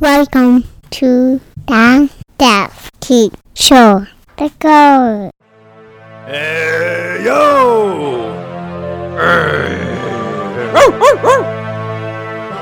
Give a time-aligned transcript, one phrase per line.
[0.00, 2.08] Welcome to the
[2.38, 4.06] Deaf Kid Show.
[4.38, 5.32] Let's go.
[6.24, 8.30] Hey, yo!
[9.18, 9.50] Hey.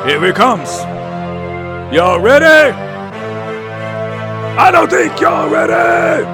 [0.09, 0.79] Here he comes.
[1.95, 2.75] Y'all ready?
[4.58, 6.24] I don't think y'all ready!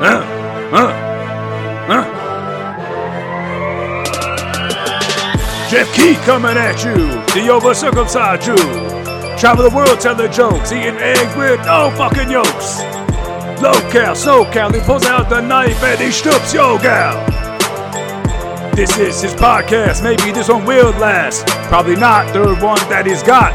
[0.00, 0.22] Huh?
[0.70, 0.92] Huh?
[1.86, 2.04] Huh?
[5.68, 6.96] Geoff Keith coming at you,
[7.34, 8.87] the over circumcised Jew.
[9.38, 12.80] Travel the world telling jokes, eating eggs with no fucking yolks.
[13.62, 17.24] Low cal, so cal, he pulls out the knife and he strips yo gal.
[18.74, 21.46] This is his podcast, maybe this one will last.
[21.68, 23.54] Probably not the one that he's got.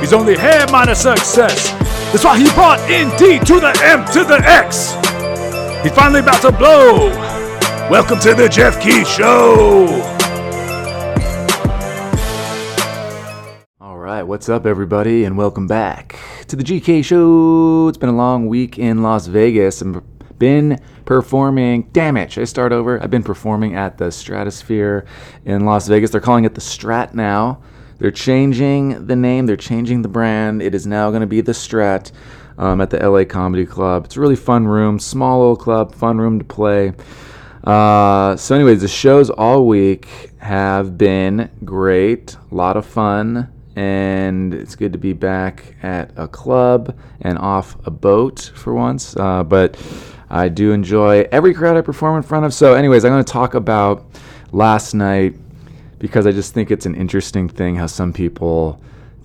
[0.00, 1.68] He's only had minus success.
[2.12, 4.94] That's why he brought in D to the M to the X.
[5.82, 7.10] He's finally about to blow.
[7.90, 10.19] Welcome to the Geoff Keith Show.
[14.20, 16.14] Right, what's up, everybody, and welcome back
[16.46, 17.88] to the GK Show.
[17.88, 19.80] It's been a long week in Las Vegas.
[19.80, 20.02] I've
[20.38, 21.88] been performing.
[21.94, 22.30] Damn it!
[22.30, 23.02] Should I start over?
[23.02, 25.06] I've been performing at the Stratosphere
[25.46, 26.10] in Las Vegas.
[26.10, 27.62] They're calling it the Strat now.
[27.96, 29.46] They're changing the name.
[29.46, 30.60] They're changing the brand.
[30.60, 32.12] It is now going to be the Strat
[32.58, 34.04] um, at the LA Comedy Club.
[34.04, 36.92] It's a really fun room, small little club, fun room to play.
[37.64, 44.52] Uh, so, anyways, the shows all week have been great, a lot of fun, and
[44.52, 49.16] it's good to be back at a club and off a boat for once.
[49.16, 49.80] Uh, but
[50.28, 52.52] I do enjoy every crowd I perform in front of.
[52.52, 54.04] So, anyways, I'm going to talk about
[54.52, 55.34] last night
[55.98, 58.78] because I just think it's an interesting thing how some people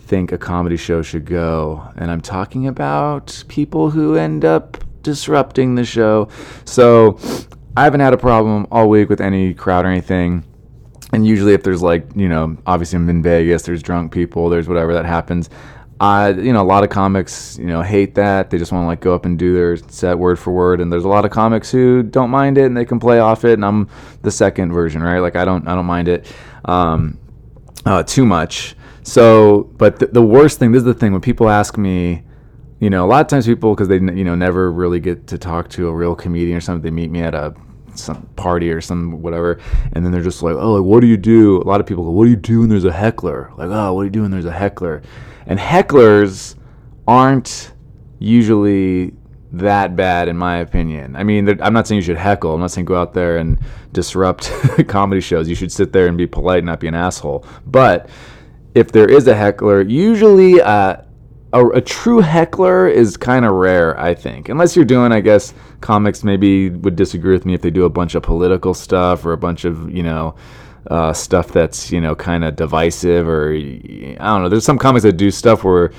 [0.04, 1.86] think a comedy show should go.
[1.98, 6.30] And I'm talking about people who end up disrupting the show.
[6.64, 7.20] So,
[7.76, 10.46] I haven't had a problem all week with any crowd or anything.
[11.16, 14.68] And usually, if there's like, you know, obviously I'm in Vegas, there's drunk people, there's
[14.68, 15.50] whatever that happens.
[16.02, 18.50] I, you know, a lot of comics, you know, hate that.
[18.50, 20.82] They just want to like go up and do their set word for word.
[20.82, 23.46] And there's a lot of comics who don't mind it and they can play off
[23.46, 23.54] it.
[23.54, 23.88] And I'm
[24.24, 25.20] the second version, right?
[25.20, 26.30] Like I don't, I don't mind it
[26.66, 27.18] um,
[27.86, 28.76] uh, too much.
[29.04, 32.24] So, but th- the worst thing, this is the thing when people ask me,
[32.82, 35.38] you know, a lot of times people because they you know never really get to
[35.38, 36.82] talk to a real comedian or something.
[36.84, 37.56] They meet me at a
[37.96, 39.60] some party or some whatever,
[39.94, 41.62] and then they're just like, oh, like what do you do?
[41.62, 43.52] A lot of people go, what do you do when there's a heckler?
[43.58, 45.02] Like, oh, what do you do when there's a heckler?
[45.46, 46.56] And hecklers
[47.08, 47.74] aren't
[48.20, 49.14] usually
[49.52, 51.16] that bad in my opinion.
[51.16, 52.54] I mean, I'm not saying you should heckle.
[52.54, 53.60] I'm not saying go out there and
[53.94, 54.52] disrupt
[54.88, 55.48] comedy shows.
[55.48, 57.46] You should sit there and be polite, and not be an asshole.
[57.66, 58.10] But
[58.74, 60.98] if there is a heckler, usually uh,
[61.56, 64.50] a, a true heckler is kind of rare, I think.
[64.50, 67.90] Unless you're doing, I guess, comics maybe would disagree with me if they do a
[67.90, 70.36] bunch of political stuff or a bunch of, you know,
[70.92, 74.50] uh, stuff that's, you know, kind of divisive or, I don't know.
[74.50, 75.92] There's some comics that do stuff where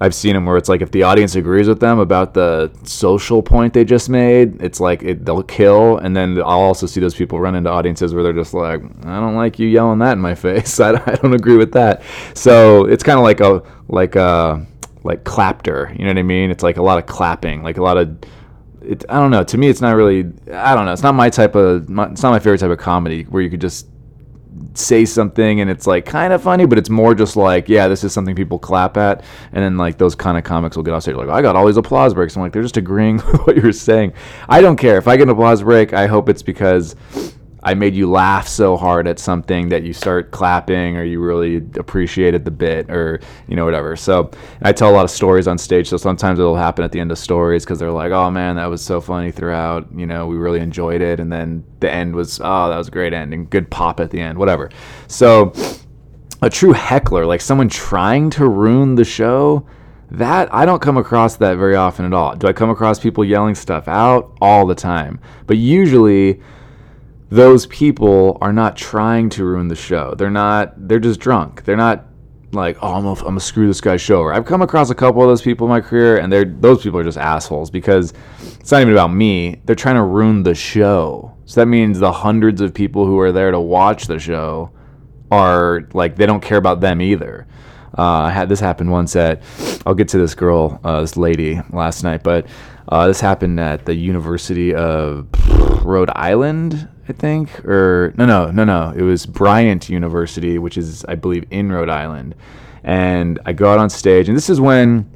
[0.00, 3.42] I've seen them where it's like if the audience agrees with them about the social
[3.42, 5.98] point they just made, it's like it, they'll kill.
[5.98, 9.20] And then I'll also see those people run into audiences where they're just like, I
[9.20, 10.80] don't like you yelling that in my face.
[10.80, 12.02] I, I don't agree with that.
[12.34, 14.66] So it's kind of like a like a
[15.06, 15.92] like clapter.
[15.96, 16.50] You know what I mean?
[16.50, 18.18] It's like a lot of clapping, like a lot of.
[18.82, 19.42] It, I don't know.
[19.42, 20.20] To me, it's not really.
[20.52, 20.92] I don't know.
[20.92, 21.88] It's not my type of.
[21.88, 23.88] My, it's not my favorite type of comedy where you could just
[24.74, 28.04] say something and it's like kind of funny, but it's more just like, yeah, this
[28.04, 29.22] is something people clap at,
[29.52, 31.66] and then like those kind of comics will get off stage like, I got all
[31.66, 32.36] these applause breaks.
[32.36, 34.12] I'm like, they're just agreeing with what you're saying.
[34.48, 35.92] I don't care if I get an applause break.
[35.92, 36.96] I hope it's because
[37.66, 41.56] I made you laugh so hard at something that you start clapping or you really
[41.74, 43.18] appreciated the bit or
[43.48, 43.96] you know whatever.
[43.96, 44.30] So
[44.62, 45.88] I tell a lot of stories on stage.
[45.88, 48.66] So sometimes it'll happen at the end of stories because they're like, "Oh man, that
[48.66, 49.88] was so funny throughout.
[49.92, 52.92] You know, we really enjoyed it." And then the end was, "Oh, that was a
[52.92, 53.48] great ending.
[53.50, 54.38] Good pop at the end.
[54.38, 54.70] Whatever."
[55.08, 55.52] So
[56.42, 59.66] a true heckler, like someone trying to ruin the show.
[60.08, 62.36] That I don't come across that very often at all.
[62.36, 65.18] Do I come across people yelling stuff out all the time?
[65.48, 66.40] But usually
[67.28, 70.14] those people are not trying to ruin the show.
[70.16, 70.88] They're not.
[70.88, 71.64] They're just drunk.
[71.64, 72.06] They're not
[72.52, 74.20] like, oh, I'm gonna, I'm gonna screw this guy's show.
[74.20, 76.82] Or I've come across a couple of those people in my career, and they're those
[76.82, 78.12] people are just assholes because
[78.60, 79.60] it's not even about me.
[79.64, 81.36] They're trying to ruin the show.
[81.44, 84.70] So that means the hundreds of people who are there to watch the show
[85.30, 87.46] are like they don't care about them either.
[87.96, 89.42] Uh, I had this happen once at.
[89.86, 92.46] I'll get to this girl, uh, this lady last night, but
[92.88, 95.26] uh, this happened at the University of
[95.84, 98.92] Rhode Island, I think, or no, no, no, no.
[98.96, 102.34] It was Bryant University, which is, I believe, in Rhode Island.
[102.82, 105.08] And I go out on stage, and this is when,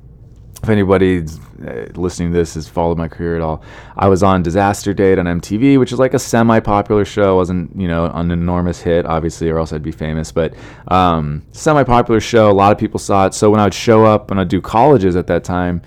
[0.63, 3.63] if anybody's uh, listening to this has followed my career at all.
[3.97, 7.37] I was on Disaster Date on MTV, which is like a semi-popular show.
[7.37, 10.33] wasn't you know an enormous hit, obviously, or else I'd be famous.
[10.33, 10.55] But
[10.89, 12.51] um, semi-popular show.
[12.51, 13.35] A lot of people saw it.
[13.35, 15.83] So when I would show up and I'd do colleges at that time,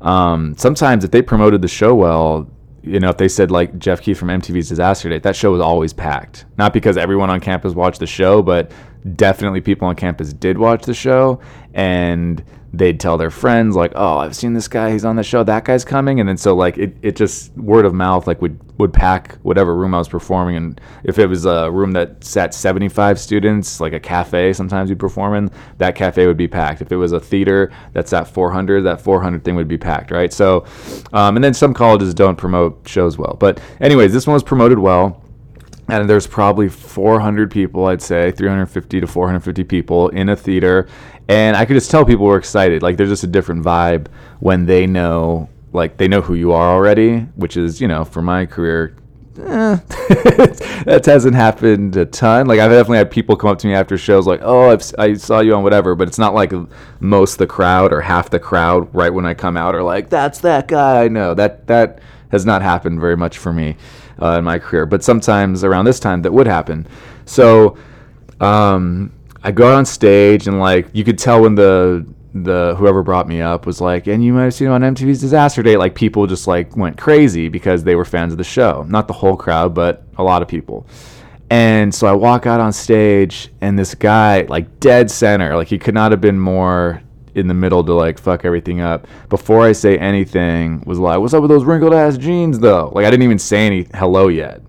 [0.00, 2.48] um, sometimes if they promoted the show well,
[2.86, 5.60] you know, if they said like Geoff Keith from MTV's Disaster Date, that show was
[5.60, 6.44] always packed.
[6.56, 8.70] Not because everyone on campus watched the show, but
[9.14, 11.40] definitely people on campus did watch the show
[11.74, 12.42] and
[12.78, 14.92] they'd tell their friends like, "Oh, I've seen this guy.
[14.92, 15.42] He's on the show.
[15.44, 18.58] That guy's coming." And then so like it, it just word of mouth like would
[18.78, 20.56] would pack whatever room I was performing.
[20.56, 24.96] And if it was a room that sat 75 students, like a cafe, sometimes we
[24.96, 26.82] perform in, that cafe would be packed.
[26.82, 30.32] If it was a theater that's at 400, that 400 thing would be packed, right?
[30.32, 30.66] So,
[31.12, 33.36] um, and then some colleges don't promote shows well.
[33.38, 35.22] But anyways, this one was promoted well
[35.88, 40.88] and there's probably 400 people i'd say 350 to 450 people in a theater.
[41.28, 42.82] And i could just tell people were excited.
[42.82, 44.06] Like there's just a different vibe
[44.40, 48.22] when they know like they know who you are already which is you know for
[48.22, 48.96] my career
[49.38, 49.76] eh,
[50.86, 52.46] that hasn't happened a ton.
[52.46, 55.14] Like i've definitely had people come up to me after shows like oh I've, i
[55.14, 56.52] saw you on whatever but it's not like
[57.00, 60.40] most the crowd or half the crowd right when i come out are like that's
[60.40, 61.34] that guy i know.
[61.34, 62.00] That that
[62.30, 63.76] has not happened very much for me
[64.20, 64.86] uh, in my career.
[64.86, 66.86] But sometimes around this time, that would happen.
[67.24, 67.76] So
[68.40, 73.02] um, I go out on stage, and like you could tell when the the whoever
[73.02, 75.94] brought me up was like, and you might have seen on MTV's Disaster Date, like
[75.94, 78.84] people just like went crazy because they were fans of the show.
[78.88, 80.86] Not the whole crowd, but a lot of people.
[81.48, 85.78] And so I walk out on stage, and this guy, like dead center, like he
[85.78, 87.02] could not have been more
[87.36, 89.06] in the middle to like fuck everything up.
[89.28, 93.04] Before I say anything, was like, "What's up with those wrinkled ass jeans?" Though, like
[93.04, 94.62] I didn't even say any hello yet.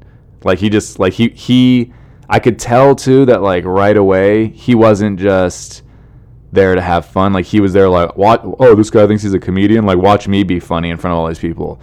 [0.43, 1.93] Like he just like he he,
[2.29, 5.83] I could tell too that like right away he wasn't just
[6.51, 7.33] there to have fun.
[7.33, 8.41] Like he was there like, "What?
[8.59, 9.85] Oh, this guy thinks he's a comedian.
[9.85, 11.81] Like watch me be funny in front of all these people."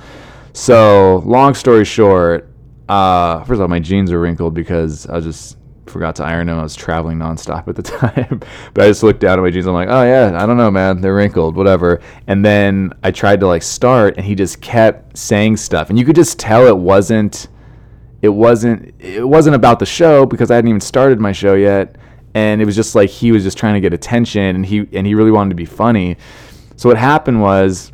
[0.53, 2.49] So long story short,
[2.89, 6.47] uh, first of all, my jeans are wrinkled because I was just forgot to iron
[6.47, 6.59] them.
[6.59, 8.41] I was traveling nonstop at the time.
[8.73, 9.67] but I just looked down at my jeans.
[9.67, 11.01] I'm like, oh yeah, I don't know, man.
[11.01, 12.01] They're wrinkled, whatever.
[12.27, 16.05] And then I tried to like start, and he just kept saying stuff, and you
[16.05, 17.49] could just tell it wasn't,
[18.23, 21.97] it wasn't, it wasn't about the show because I hadn't even started my show yet,
[22.35, 25.07] and it was just like he was just trying to get attention, and he and
[25.07, 26.17] he really wanted to be funny.
[26.77, 27.93] So what happened was,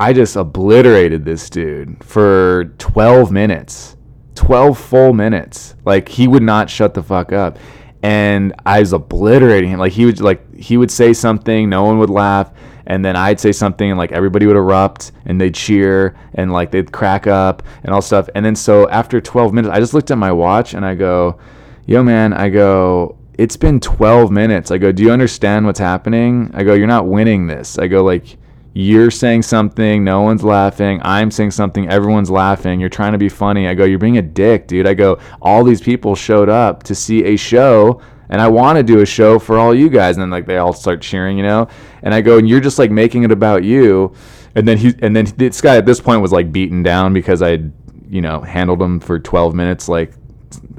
[0.00, 3.96] I just obliterated this dude for 12 minutes
[4.34, 5.74] 12 full minutes.
[5.84, 7.58] Like he would not shut the fuck up.
[8.02, 9.78] And I was obliterating him.
[9.78, 12.52] Like he would like he would say something, no one would laugh,
[12.86, 16.70] and then I'd say something and like everybody would erupt and they'd cheer and like
[16.70, 18.28] they'd crack up and all stuff.
[18.34, 21.38] And then so after 12 minutes, I just looked at my watch and I go,
[21.86, 24.70] "Yo man, I go, it's been 12 minutes.
[24.70, 28.04] I go, "Do you understand what's happening?" I go, "You're not winning this." I go
[28.04, 28.36] like
[28.76, 31.00] you're saying something, no one's laughing.
[31.04, 32.80] I'm saying something, everyone's laughing.
[32.80, 33.68] You're trying to be funny.
[33.68, 34.86] I go, you're being a dick, dude.
[34.86, 38.82] I go, all these people showed up to see a show, and I want to
[38.82, 40.16] do a show for all you guys.
[40.16, 41.68] And then like they all start cheering, you know.
[42.02, 44.12] And I go, and you're just like making it about you.
[44.56, 47.42] And then he, and then this guy at this point was like beaten down because
[47.42, 47.60] I,
[48.08, 50.14] you know, handled him for 12 minutes like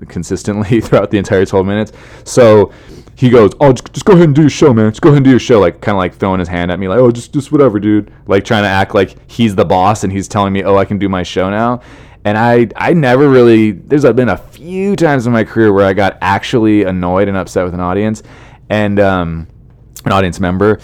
[0.10, 1.94] consistently throughout the entire 12 minutes.
[2.26, 2.74] So
[3.16, 4.92] he goes, "Oh, just, just, go ahead and do your show, man.
[4.92, 6.80] Just go ahead and do your show." Like kind of like throwing his hand at
[6.80, 10.04] me, like, "Oh, just just whatever, dude." Like trying to act like he's the boss
[10.04, 11.82] and he's telling me, "Oh, I can do my show now."
[12.26, 15.94] And I I never really there's been a few times in my career where I
[15.94, 18.22] got actually annoyed and upset with an audience,
[18.70, 19.48] and um,
[20.04, 20.80] an audience member,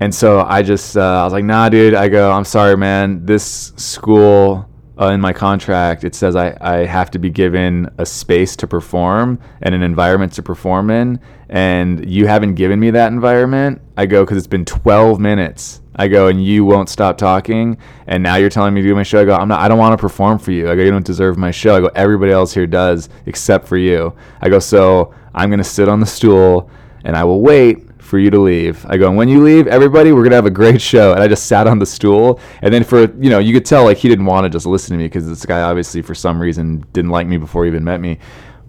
[0.00, 3.26] and so I just uh, I was like, "Nah, dude." I go, "I'm sorry, man.
[3.26, 4.68] This school."
[5.00, 8.66] Uh, in my contract, it says I, I have to be given a space to
[8.66, 11.20] perform and an environment to perform in.
[11.48, 13.82] And you haven't given me that environment.
[13.96, 15.80] I go, because it's been 12 minutes.
[15.96, 17.76] I go, and you won't stop talking.
[18.06, 19.20] And now you're telling me to do my show.
[19.20, 20.70] I go, I'm not, I don't want to perform for you.
[20.70, 21.76] I go, you don't deserve my show.
[21.76, 24.14] I go, everybody else here does except for you.
[24.40, 26.70] I go, so I'm going to sit on the stool
[27.04, 28.86] and I will wait for you to leave.
[28.88, 31.14] I go, and when you leave, everybody, we're gonna have a great show.
[31.14, 33.82] And I just sat on the stool, and then for you know, you could tell
[33.82, 36.40] like he didn't want to just listen to me because this guy obviously for some
[36.40, 38.20] reason didn't like me before he even met me,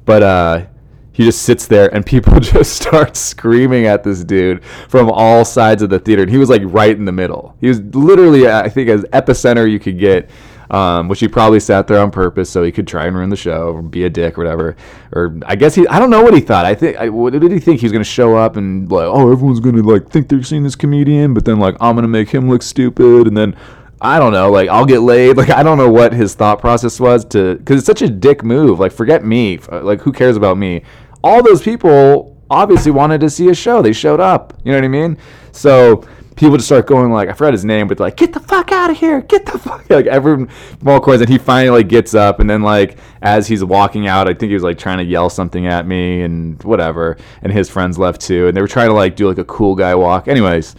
[0.04, 0.66] but uh,
[1.12, 5.84] he just sits there and people just start screaming at this dude from all sides
[5.84, 6.24] of the theater.
[6.24, 7.56] And he was like right in the middle.
[7.62, 10.28] He was literally, I think, as epicenter you could get
[10.72, 13.36] um, which he probably sat there on purpose so he could try and ruin the
[13.36, 14.76] show or be a dick or whatever.
[15.12, 16.66] Or I guess he, I don't know what he thought.
[16.66, 19.32] I think, I, what did he think he was gonna show up and like, oh,
[19.32, 22.50] everyone's gonna like think they're seeing this comedian, but then like I'm gonna make him
[22.50, 23.56] look stupid, and then
[24.02, 25.38] I don't know, like I'll get laid.
[25.46, 28.44] Like I don't know what his thought process was to, because it's such a dick
[28.44, 28.80] move.
[28.80, 30.84] Like forget me, like who cares about me?
[31.24, 33.82] All those people obviously wanted to see a show.
[33.82, 34.54] They showed up.
[34.64, 35.18] You know what I mean?
[35.52, 36.04] So
[36.36, 38.90] people just start going like I forgot his name, but like get the fuck out
[38.90, 40.50] of here, get the fuck like everyone
[40.82, 44.28] more coins, and he finally like gets up, and then like as he's walking out,
[44.28, 47.70] I think he was like trying to yell something at me and whatever, and his
[47.70, 50.28] friends left too, and they were trying to like do like a cool guy walk.
[50.28, 50.76] Anyways,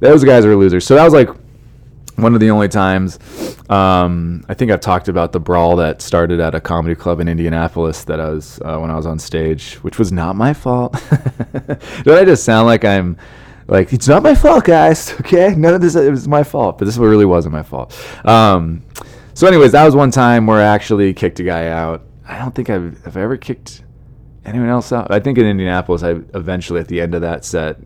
[0.00, 0.86] those guys are losers.
[0.86, 1.28] So that was like
[2.16, 3.18] one of the only times
[3.68, 7.28] um, I think I've talked about the brawl that started at a comedy club in
[7.28, 10.92] Indianapolis that I was uh, when I was on stage, which was not my fault.
[12.04, 13.16] Did I just sound like I'm
[13.66, 15.12] like it's not my fault, guys?
[15.20, 17.98] Okay, none of this was my fault, but this really wasn't my fault.
[18.24, 18.82] Um,
[19.32, 22.02] so, anyways, that was one time where I actually kicked a guy out.
[22.26, 23.82] I don't think I've, have ever kicked
[24.44, 25.10] anyone else out.
[25.10, 27.78] I think in Indianapolis, I eventually at the end of that set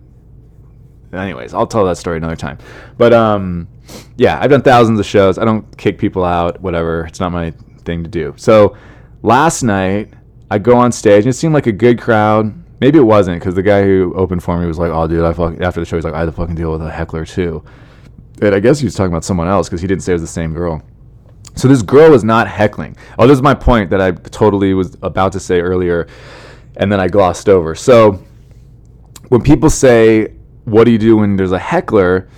[1.12, 2.58] anyways, I'll tell that story another time.
[2.96, 3.68] But um,
[4.16, 5.38] yeah, I've done thousands of shows.
[5.38, 7.06] I don't kick people out, whatever.
[7.06, 7.52] It's not my
[7.84, 8.34] thing to do.
[8.36, 8.76] So
[9.22, 10.12] last night,
[10.50, 12.54] I go on stage and it seemed like a good crowd.
[12.80, 15.32] Maybe it wasn't because the guy who opened for me was like, "Oh, dude, I
[15.32, 17.62] fuck." After the show, he's like, "I had to fucking deal with a heckler too."
[18.40, 20.22] And I guess he was talking about someone else because he didn't say it was
[20.22, 20.82] the same girl.
[21.56, 22.96] So this girl was not heckling.
[23.18, 26.06] Oh, this is my point that I totally was about to say earlier,
[26.76, 27.74] and then I glossed over.
[27.74, 28.22] So
[29.28, 30.34] when people say
[30.68, 32.28] what do you do when there's a heckler?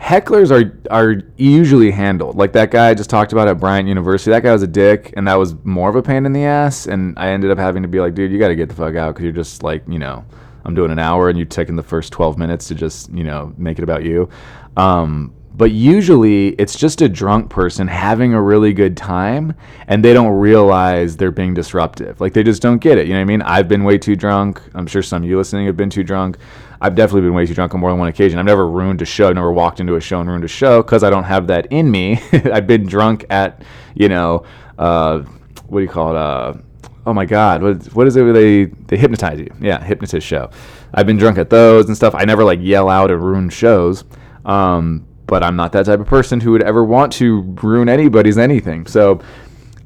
[0.00, 4.30] Hecklers are are usually handled like that guy I just talked about at Bryant University.
[4.30, 6.86] That guy was a dick, and that was more of a pain in the ass.
[6.86, 8.96] And I ended up having to be like, dude, you got to get the fuck
[8.96, 10.24] out because you're just like, you know,
[10.64, 13.52] I'm doing an hour, and you're taking the first 12 minutes to just, you know,
[13.58, 14.28] make it about you.
[14.76, 19.54] Um, but usually it's just a drunk person having a really good time
[19.88, 22.20] and they don't realize they're being disruptive.
[22.20, 23.06] Like they just don't get it.
[23.06, 23.42] You know what I mean?
[23.42, 24.62] I've been way too drunk.
[24.74, 26.38] I'm sure some of you listening have been too drunk.
[26.80, 28.38] I've definitely been way too drunk on more than one occasion.
[28.38, 31.02] I've never ruined a show, never walked into a show and ruined a show because
[31.04, 32.20] I don't have that in me.
[32.32, 33.62] I've been drunk at,
[33.94, 34.44] you know,
[34.78, 35.18] uh,
[35.66, 36.16] what do you call it?
[36.16, 36.54] Uh,
[37.06, 39.52] oh my God, what, what is it where they, they hypnotize you?
[39.60, 40.50] Yeah, hypnotist show.
[40.94, 42.14] I've been drunk at those and stuff.
[42.14, 44.04] I never like yell out and ruin shows.
[44.44, 48.36] Um, but I'm not that type of person who would ever want to ruin anybody's
[48.36, 48.84] anything.
[48.88, 49.20] So,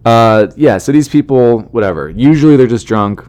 [0.06, 3.22] uh, yeah, so these people, whatever, usually they're just drunk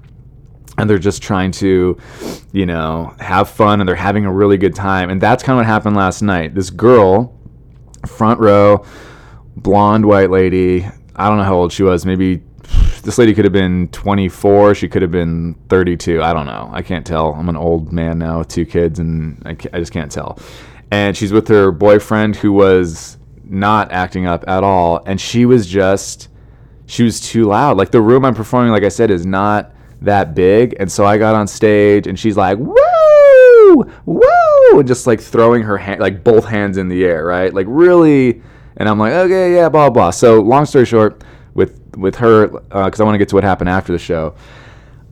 [0.78, 1.98] and they're just trying to,
[2.54, 5.10] you know, have fun and they're having a really good time.
[5.10, 6.56] And that's kind of what happened last night.
[6.56, 7.38] This girl,
[8.08, 8.86] front row,
[9.58, 12.42] blonde white lady, I don't know how old she was, maybe
[13.04, 16.24] this lady could have been 24, she could have been 32.
[16.24, 16.70] I don't know.
[16.72, 17.34] I can't tell.
[17.34, 20.40] I'm an old man now with two kids and I, I just can't tell.
[20.92, 25.68] And she's with her boyfriend who was not acting up at all and she was
[25.68, 26.30] just
[26.88, 27.78] she was too loud.
[27.78, 30.76] Like the room I'm performing like I said is not that big.
[30.80, 35.64] And so I got on stage and she's like, woo, woo, and just like throwing
[35.64, 37.54] her hand, like both hands in the air, right?
[37.54, 38.42] Like really.
[38.78, 40.12] And I'm like, okay, yeah, blah, blah.
[40.12, 41.24] So long story short,
[41.54, 44.36] with, with her, because uh, I want to get to what happened after the show.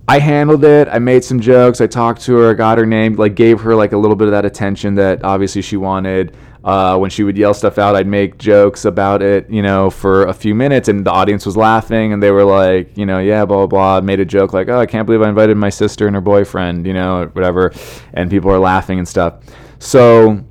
[0.08, 0.90] I handled it.
[0.90, 1.80] I made some jokes.
[1.80, 4.28] I talked to her, I got her name, like gave her like a little bit
[4.28, 6.36] of that attention that obviously she wanted.
[6.64, 10.24] Uh, when she would yell stuff out, I'd make jokes about it, you know, for
[10.28, 13.44] a few minutes, and the audience was laughing, and they were like, you know, yeah,
[13.44, 14.02] blah blah blah.
[14.06, 16.88] Made a joke like, oh, I can't believe I invited my sister and her boyfriend,
[16.88, 17.74] you know, whatever,
[18.14, 19.44] and people are laughing and stuff.
[19.80, 20.46] So,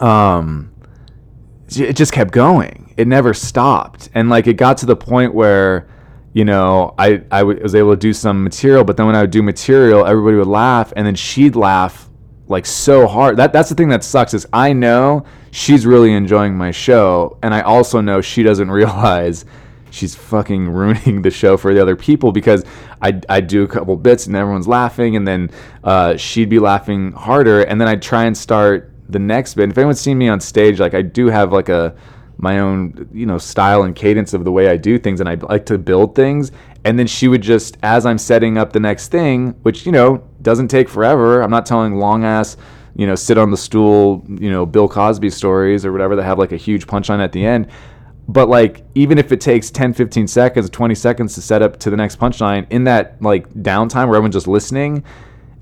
[0.00, 0.72] um,
[1.68, 2.92] it just kept going.
[2.96, 5.86] It never stopped, and like it got to the point where
[6.32, 9.30] you know, I, I was able to do some material, but then when I would
[9.30, 12.08] do material, everybody would laugh, and then she'd laugh
[12.48, 13.36] like so hard.
[13.36, 17.54] That that's the thing that sucks is I know she's really enjoying my show, and
[17.54, 19.44] I also know she doesn't realize
[19.90, 22.64] she's fucking ruining the show for the other people because
[23.00, 25.50] I I do a couple bits and everyone's laughing, and then
[25.84, 29.64] uh, she'd be laughing harder, and then I'd try and start the next bit.
[29.64, 31.96] And if anyone's seen me on stage, like I do have like a
[32.38, 35.34] my own you know style and cadence of the way I do things, and I
[35.34, 36.50] like to build things.
[36.84, 40.22] And then she would just, as I'm setting up the next thing, which you know
[40.42, 41.42] doesn't take forever.
[41.42, 42.56] I'm not telling long ass,
[42.94, 46.38] you know, sit on the stool, you know, Bill Cosby stories or whatever that have
[46.38, 47.68] like a huge punchline at the end.
[48.28, 51.90] But like, even if it takes 10, 15 seconds, 20 seconds to set up to
[51.90, 55.02] the next punchline, in that like downtime where everyone's just listening,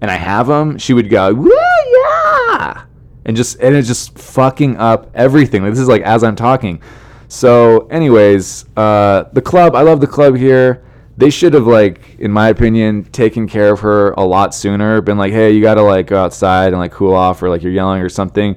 [0.00, 2.84] and I have them, she would go, yeah,
[3.26, 5.62] and just and it's just fucking up everything.
[5.62, 6.80] Like, this is like as I'm talking.
[7.28, 9.74] So, anyways, uh, the club.
[9.74, 10.82] I love the club here
[11.16, 15.18] they should have like in my opinion taken care of her a lot sooner been
[15.18, 18.02] like hey you gotta like go outside and like cool off or like you're yelling
[18.02, 18.56] or something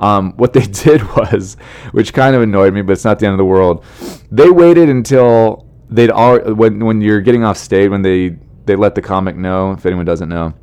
[0.00, 1.56] um, what they did was
[1.92, 3.84] which kind of annoyed me but it's not the end of the world
[4.30, 8.94] they waited until they'd all when when you're getting off stage when they they let
[8.94, 10.54] the comic know if anyone doesn't know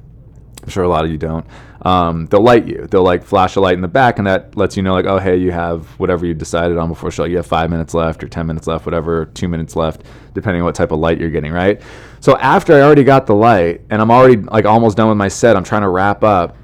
[0.65, 1.45] i'm sure a lot of you don't
[1.86, 2.88] um, they'll light you.
[2.89, 5.19] They'll like flash a light in the back, and that lets you know like, oh
[5.19, 7.25] hey, you have whatever you decided on before show.
[7.25, 10.01] You have five minutes left, or ten minutes left, whatever, two minutes left,
[10.34, 11.79] depending on what type of light you're getting, right?
[12.22, 15.27] So after I already got the light, and I'm already like almost done with my
[15.27, 16.57] set, I'm trying to wrap up.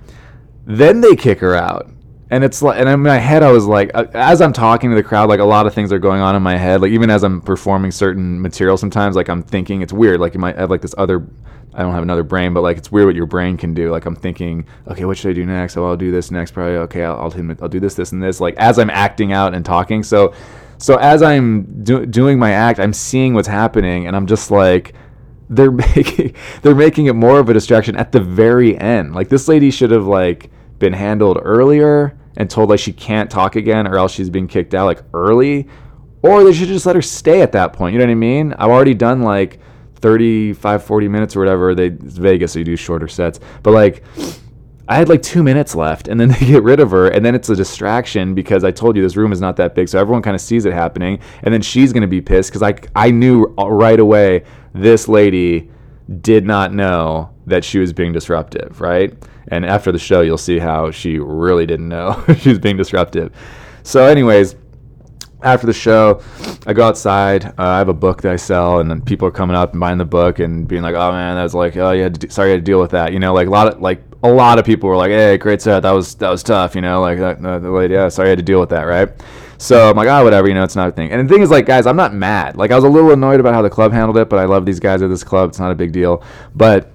[0.66, 1.91] Then they kick her out,
[2.32, 4.96] and it's like, and in my head, I was like, uh, as I'm talking to
[4.96, 6.82] the crowd, like a lot of things are going on in my head.
[6.82, 10.22] Like even as I'm performing certain material, sometimes like I'm thinking it's weird.
[10.22, 11.28] Like you might have like this other,
[11.74, 13.92] I don't have another brain, but like it's weird what your brain can do.
[13.92, 15.76] Like I'm thinking, okay, what should I do next?
[15.76, 16.52] Oh, I'll do this next.
[16.52, 17.04] Probably okay.
[17.04, 18.40] I'll I'll, I'll do this, this, and this.
[18.40, 20.02] Like as I'm acting out and talking.
[20.02, 20.34] So,
[20.78, 24.94] so as I'm do- doing my act, I'm seeing what's happening, and I'm just like
[25.50, 29.14] they're making they're making it more of a distraction at the very end.
[29.14, 33.56] Like this lady should have like been handled earlier and told like she can't talk
[33.56, 35.68] again or else she's being kicked out like early
[36.22, 37.94] or they should just let her stay at that point.
[37.94, 38.54] You know what I mean?
[38.54, 39.60] I've already done like
[39.96, 41.76] 35 40 minutes or whatever.
[41.76, 43.40] They it's Vegas so you do shorter sets.
[43.64, 44.04] But like
[44.88, 47.34] I had like two minutes left, and then they get rid of her, and then
[47.34, 50.22] it's a distraction because I told you this room is not that big, so everyone
[50.22, 53.46] kind of sees it happening, and then she's gonna be pissed because I I knew
[53.58, 55.72] right away this lady
[56.22, 59.14] did not know that she was being disruptive, right?
[59.48, 63.34] And after the show, you'll see how she really didn't know she was being disruptive.
[63.84, 64.56] So, anyways,
[65.44, 66.22] after the show,
[66.66, 67.46] I go outside.
[67.46, 69.80] Uh, I have a book that I sell, and then people are coming up and
[69.80, 72.52] buying the book and being like, "Oh man, that was like, oh yeah, sorry, I
[72.52, 74.66] had to deal with that." You know, like a lot of like a lot of
[74.66, 75.82] people were like, "Hey, great set.
[75.82, 78.40] That was that was tough." You know, like uh, the lady, yeah, sorry, I had
[78.40, 79.10] to deal with that, right?
[79.58, 81.12] So I'm like, oh, whatever, you know, it's not a thing.
[81.12, 82.58] And the thing is, like, guys, I'm not mad.
[82.58, 84.66] Like, I was a little annoyed about how the club handled it, but I love
[84.66, 85.50] these guys at this club.
[85.50, 86.24] It's not a big deal.
[86.56, 86.92] But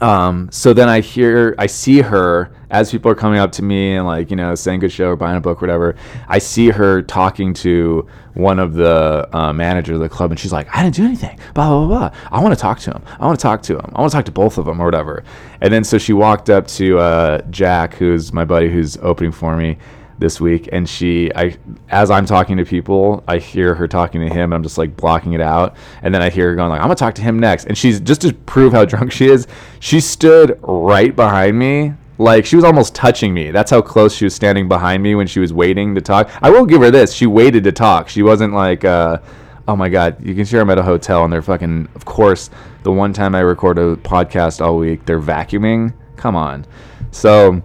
[0.00, 3.96] um, so then I hear, I see her as people are coming up to me
[3.96, 5.96] and like, you know, saying good show or buying a book, or whatever.
[6.28, 10.52] I see her talking to one of the uh, managers of the club, and she's
[10.52, 12.18] like, I didn't do anything, blah, blah, blah, blah.
[12.30, 13.02] I want to talk to him.
[13.18, 13.92] I want to talk to him.
[13.94, 15.24] I want to talk to both of them or whatever.
[15.60, 19.56] And then so she walked up to uh, Jack, who's my buddy who's opening for
[19.56, 19.78] me
[20.20, 21.56] this week and she I
[21.88, 25.32] as I'm talking to people I hear her talking to him I'm just like blocking
[25.32, 25.74] it out.
[26.02, 27.64] And then I hear her going like I'm gonna talk to him next.
[27.64, 29.48] And she's just to prove how drunk she is
[29.80, 31.94] she stood right behind me.
[32.18, 33.50] Like she was almost touching me.
[33.50, 36.30] That's how close she was standing behind me when she was waiting to talk.
[36.42, 37.14] I will give her this.
[37.14, 38.10] She waited to talk.
[38.10, 39.18] She wasn't like uh
[39.66, 42.50] oh my god you can see I'm at a hotel and they're fucking of course
[42.82, 45.94] the one time I record a podcast all week they're vacuuming?
[46.16, 46.66] Come on.
[47.10, 47.62] So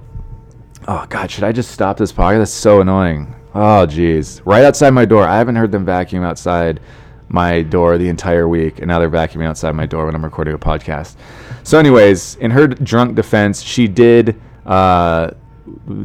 [0.87, 2.39] Oh God, should I just stop this podcast?
[2.39, 3.33] That's so annoying.
[3.55, 5.23] Oh jeez, right outside my door.
[5.23, 6.79] I haven't heard them vacuum outside
[7.27, 10.53] my door the entire week, and now they're vacuuming outside my door when I'm recording
[10.53, 11.15] a podcast.
[11.63, 14.39] So, anyways, in her drunk defense, she did.
[14.63, 15.31] Uh,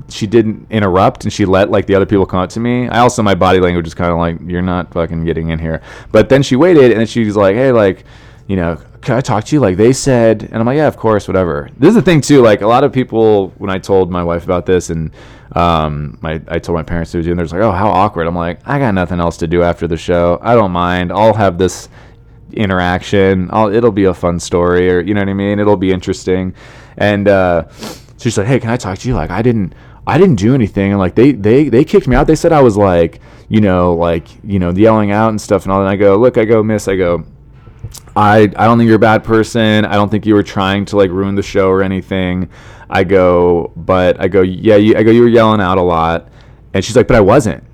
[0.08, 2.88] she didn't interrupt and she let like the other people come up to me.
[2.88, 5.82] I also my body language is kind of like you're not fucking getting in here.
[6.10, 8.04] But then she waited and then she's like, "Hey, like,
[8.50, 9.60] you know, can I talk to you?
[9.60, 11.70] Like they said, and I'm like, yeah, of course, whatever.
[11.78, 12.42] This is the thing too.
[12.42, 15.12] Like a lot of people, when I told my wife about this, and
[15.52, 18.26] um, my I told my parents to do, and they're just like, oh, how awkward.
[18.26, 20.40] I'm like, I got nothing else to do after the show.
[20.42, 21.12] I don't mind.
[21.12, 21.88] I'll have this
[22.52, 23.48] interaction.
[23.52, 25.60] I'll, it'll be a fun story, or you know what I mean.
[25.60, 26.52] It'll be interesting.
[26.96, 27.68] And uh,
[28.18, 29.14] she's like, hey, can I talk to you?
[29.14, 29.76] Like I didn't.
[30.08, 32.26] I didn't do anything, and like they they they kicked me out.
[32.26, 35.72] They said I was like, you know, like you know, yelling out and stuff and
[35.72, 35.78] all.
[35.78, 37.24] And I go, look, I go, miss, I go,
[38.20, 39.86] I I don't think you're a bad person.
[39.86, 42.50] I don't think you were trying to like ruin the show or anything.
[42.90, 46.28] I go, but I go, yeah, you, I go, you were yelling out a lot,
[46.74, 47.64] and she's like, but I wasn't.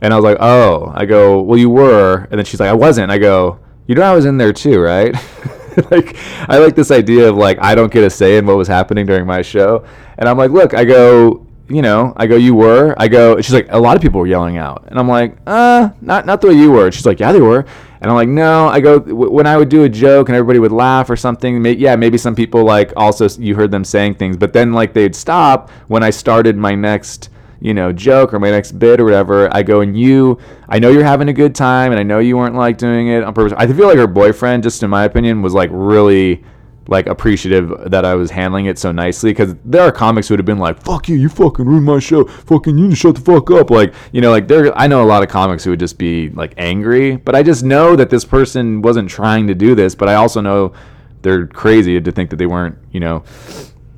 [0.00, 2.74] And I was like, oh, I go, well, you were, and then she's like, I
[2.74, 3.10] wasn't.
[3.10, 3.58] I go,
[3.88, 5.14] you know, I was in there too, right?
[5.90, 6.16] like,
[6.48, 9.04] I like this idea of like I don't get a say in what was happening
[9.04, 9.84] during my show,
[10.16, 12.94] and I'm like, look, I go, you know, I go, you were.
[12.98, 15.90] I go, she's like, a lot of people were yelling out, and I'm like, uh,
[16.00, 16.92] not not the way you were.
[16.92, 17.66] she's like, yeah, they were.
[18.00, 18.68] And I'm like, no.
[18.68, 21.60] I go when I would do a joke and everybody would laugh or something.
[21.60, 24.92] May, yeah, maybe some people like also you heard them saying things, but then like
[24.92, 27.30] they'd stop when I started my next
[27.60, 29.54] you know joke or my next bit or whatever.
[29.54, 32.36] I go and you, I know you're having a good time, and I know you
[32.36, 33.52] weren't like doing it on purpose.
[33.56, 36.44] I feel like her boyfriend, just in my opinion, was like really
[36.88, 40.38] like appreciative that I was handling it so nicely because there are comics who would
[40.38, 42.24] have been like, "Fuck you, you fucking ruined my show.
[42.24, 44.76] Fucking you shut the fuck up." Like you know, like there.
[44.76, 47.62] I know a lot of comics who would just be like angry, but I just
[47.62, 49.94] know that this person wasn't trying to do this.
[49.94, 50.72] But I also know
[51.20, 53.22] they're crazy to think that they weren't, you know,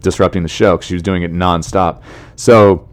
[0.01, 2.03] disrupting the show because she was doing it nonstop.
[2.37, 2.89] So.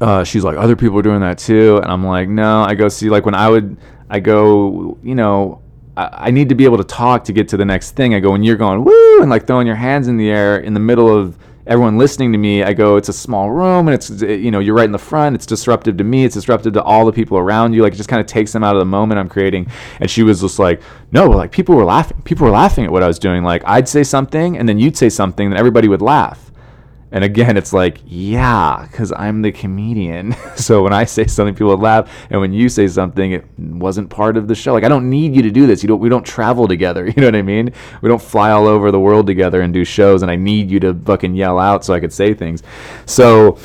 [0.00, 2.62] Uh, she's like, other people are doing that too, and I'm like, no.
[2.62, 3.76] I go see like when I would,
[4.10, 5.62] I go, you know,
[5.96, 8.14] I, need to be able to talk to get to the next thing.
[8.14, 10.74] I go, and you're going, woo, and like throwing your hands in the air in
[10.74, 12.62] the middle of everyone listening to me.
[12.62, 14.98] I go, it's a small room, and it's, uh, you know, you're right in the
[14.98, 15.34] front.
[15.34, 16.24] It's disruptive to me.
[16.24, 17.82] It's disruptive to all the people around you.
[17.82, 19.70] Like, it just kind of takes them out of the moment I'm creating.
[20.00, 22.20] And she was just like, no, like people were laughing.
[22.22, 23.42] People were laughing at what I was doing.
[23.44, 26.50] Like, I'd say something, and then you'd say something, and everybody would laugh.
[27.14, 30.34] And again, it's like, yeah, because I'm the comedian.
[30.56, 34.36] so when I say something, people laugh, and when you say something, it wasn't part
[34.36, 34.72] of the show.
[34.72, 35.84] Like I don't need you to do this.
[35.84, 36.00] You don't.
[36.00, 37.04] We don't travel together.
[37.14, 37.72] You know what I mean?
[38.02, 40.22] We don't fly all over the world together and do shows.
[40.22, 42.64] And I need you to fucking yell out so I could say things.
[43.06, 43.56] So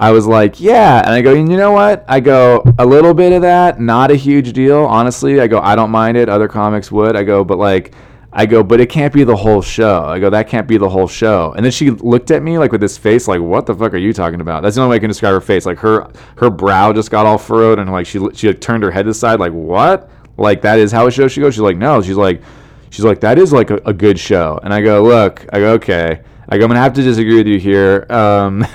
[0.00, 0.98] I was like, yeah.
[1.04, 2.04] And I go, you know what?
[2.08, 4.84] I go, a little bit of that, not a huge deal.
[4.84, 6.28] Honestly, I go, I don't mind it.
[6.28, 7.14] Other comics would.
[7.14, 7.94] I go, but like,
[8.38, 10.04] I go, but it can't be the whole show.
[10.04, 11.54] I go, that can't be the whole show.
[11.56, 13.96] And then she looked at me like with this face, like, what the fuck are
[13.96, 14.62] you talking about?
[14.62, 15.64] That's the only way I can describe her face.
[15.64, 18.90] Like her her brow just got all furrowed, and like she she like turned her
[18.90, 20.10] head to the side, like what?
[20.36, 21.50] Like that is how a show should go.
[21.50, 22.02] She's like, no.
[22.02, 22.42] She's like,
[22.90, 24.60] she's like, that is like a, a good show.
[24.62, 26.20] And I go, look, I go, okay.
[26.48, 28.06] I go, I'm gonna have to disagree with you here.
[28.08, 28.64] Um,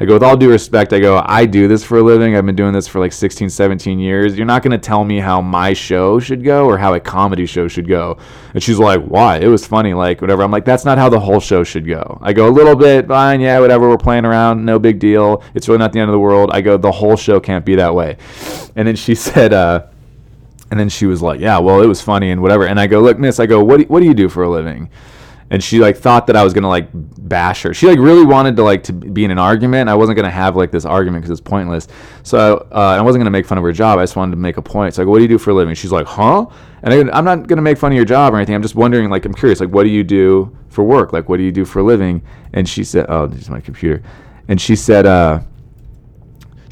[0.00, 2.34] I go, with all due respect, I go, I do this for a living.
[2.36, 4.36] I've been doing this for like 16, 17 years.
[4.36, 7.68] You're not gonna tell me how my show should go or how a comedy show
[7.68, 8.18] should go.
[8.54, 9.38] And she's like, why?
[9.38, 10.42] It was funny, like whatever.
[10.42, 12.18] I'm like, that's not how the whole show should go.
[12.20, 13.88] I go, a little bit, fine, yeah, whatever.
[13.88, 15.44] We're playing around, no big deal.
[15.54, 16.50] It's really not the end of the world.
[16.52, 18.16] I go, the whole show can't be that way.
[18.74, 19.86] And then she said, uh,
[20.72, 22.66] and then she was like, yeah, well, it was funny and whatever.
[22.66, 24.48] And I go, look, miss, I go, what do, what do you do for a
[24.48, 24.88] living?
[25.52, 27.74] And she like thought that I was gonna like bash her.
[27.74, 29.90] She like really wanted to like to be in an argument.
[29.90, 31.88] I wasn't gonna have like this argument because it's pointless.
[32.22, 33.98] So uh, I wasn't gonna make fun of her job.
[33.98, 34.94] I just wanted to make a point.
[34.94, 36.46] So go, "What do you do for a living?" She's like, "Huh?"
[36.82, 38.54] And I, I'm not gonna make fun of your job or anything.
[38.54, 39.10] I'm just wondering.
[39.10, 39.60] Like I'm curious.
[39.60, 41.12] Like what do you do for work?
[41.12, 42.22] Like what do you do for a living?
[42.54, 44.02] And she said, "Oh, this is my computer."
[44.48, 45.40] And she said, uh,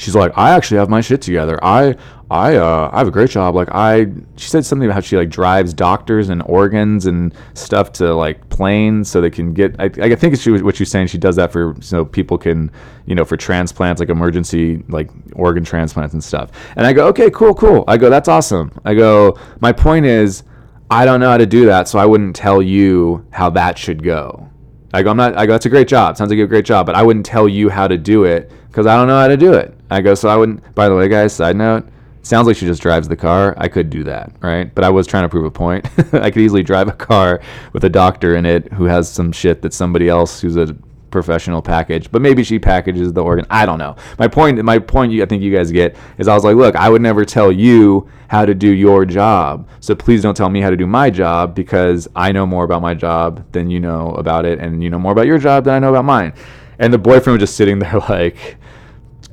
[0.01, 1.59] she's like, I actually have my shit together.
[1.63, 1.97] I
[2.31, 3.55] I uh, I have a great job.
[3.55, 7.93] Like I, she said something about how she like drives doctors and organs and stuff
[7.95, 9.77] to like planes so they can get.
[9.81, 11.09] I, I think she what she's saying.
[11.09, 12.71] She does that for so people can
[13.07, 16.51] you know for transplants like emergency like organ transplants and stuff.
[16.77, 17.85] And I go, okay, cool, cool.
[17.89, 18.73] I go, that's awesome.
[18.85, 20.45] I go, my point is,
[20.89, 24.05] I don't know how to do that, so I wouldn't tell you how that should
[24.05, 24.49] go.
[24.93, 25.37] I go, I'm not.
[25.37, 26.17] I go, that's a great job.
[26.17, 28.87] Sounds like a great job, but I wouldn't tell you how to do it because
[28.87, 29.77] I don't know how to do it.
[29.91, 30.75] I go, so I wouldn't.
[30.75, 31.87] By the way, guys, side note
[32.23, 33.55] Sounds like she just drives the car.
[33.57, 34.73] I could do that, right?
[34.75, 35.87] But I was trying to prove a point.
[36.13, 37.41] I could easily drive a car
[37.73, 40.77] with a doctor in it who has some shit that somebody else who's a
[41.11, 43.47] professional package, but maybe she packages the organ.
[43.51, 43.97] I don't know.
[44.19, 46.89] My point, my point, I think you guys get is I was like, look, I
[46.89, 50.71] would never tell you how to do your job, so please don't tell me how
[50.71, 54.45] to do my job because I know more about my job than you know about
[54.45, 56.33] it, and you know more about your job than I know about mine.
[56.79, 58.57] And the boyfriend was just sitting there like,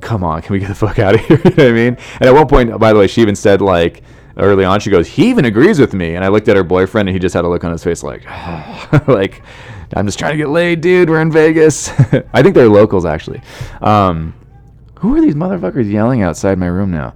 [0.00, 1.40] come on, can we get the fuck out of here?
[1.44, 1.96] you know what I mean?
[2.20, 4.02] And at one point, by the way, she even said like
[4.38, 6.14] early on, she goes, he even agrees with me.
[6.14, 8.02] And I looked at her boyfriend, and he just had a look on his face
[8.02, 8.24] like,
[9.08, 9.42] like,
[9.94, 11.10] I'm just trying to get laid, dude.
[11.10, 11.88] We're in Vegas.
[12.32, 13.42] I think they're locals actually.
[13.80, 14.34] Um,
[14.98, 17.14] who are these motherfuckers yelling outside my room now?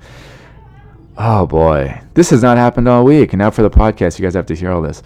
[1.19, 4.33] Oh boy, this has not happened all week, and now for the podcast, you guys
[4.33, 5.03] have to hear all this.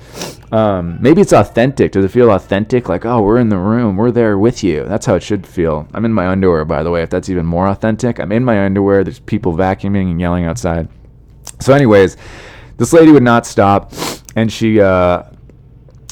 [0.52, 1.90] Um, maybe it's authentic.
[1.92, 2.88] Does it feel authentic?
[2.88, 4.84] Like, oh, we're in the room, we're there with you.
[4.84, 5.88] That's how it should feel.
[5.92, 7.02] I'm in my underwear, by the way.
[7.02, 9.02] If that's even more authentic, I'm in my underwear.
[9.02, 10.88] There's people vacuuming and yelling outside.
[11.60, 12.16] So, anyways,
[12.76, 13.92] this lady would not stop,
[14.36, 15.24] and she uh,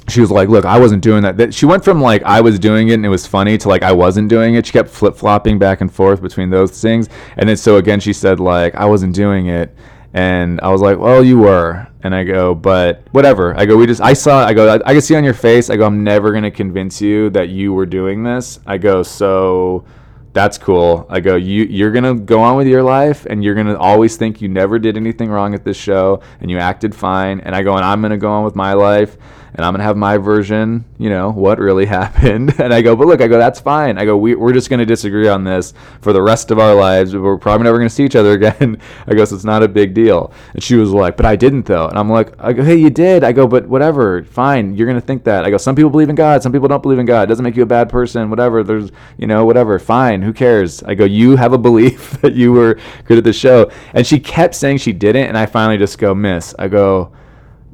[0.09, 2.89] she was like, "Look, I wasn't doing that." She went from like I was doing
[2.89, 4.67] it and it was funny to like I wasn't doing it.
[4.67, 8.13] She kept flip flopping back and forth between those things, and then so again she
[8.13, 9.75] said like I wasn't doing it,
[10.13, 13.87] and I was like, "Well, you were," and I go, "But whatever." I go, "We
[13.87, 16.05] just I saw." I go, "I, I can see on your face." I go, "I'm
[16.05, 19.85] never gonna convince you that you were doing this." I go, "So."
[20.35, 21.07] That's cool.
[21.09, 24.43] I go, you you're gonna go on with your life and you're gonna always think
[24.43, 27.39] you never did anything wrong at this show and you acted fine.
[27.39, 29.17] And I go, and I'm gonna go on with my life
[29.55, 32.55] and I'm gonna have my version, you know, what really happened.
[32.59, 33.99] And I go, but look, I go, that's fine.
[33.99, 37.15] I go, we, we're just gonna disagree on this for the rest of our lives.
[37.15, 38.81] We're probably never gonna see each other again.
[39.07, 40.33] I guess it's not a big deal.
[40.55, 41.87] And she was like, but I didn't though.
[41.87, 43.23] And I'm like, I go, hey, you did.
[43.23, 44.75] I go, but whatever, fine.
[44.75, 45.45] You're gonna think that.
[45.45, 47.23] I go, some people believe in God, some people don't believe in God.
[47.23, 48.31] It doesn't make you a bad person.
[48.31, 48.65] Whatever.
[48.65, 49.79] There's, you know, whatever.
[49.79, 50.23] Fine.
[50.23, 50.83] Who cares?
[50.83, 53.71] I go, you have a belief that you were good at the show.
[53.93, 55.27] And she kept saying she didn't.
[55.27, 56.55] And I finally just go, miss.
[56.59, 57.13] I go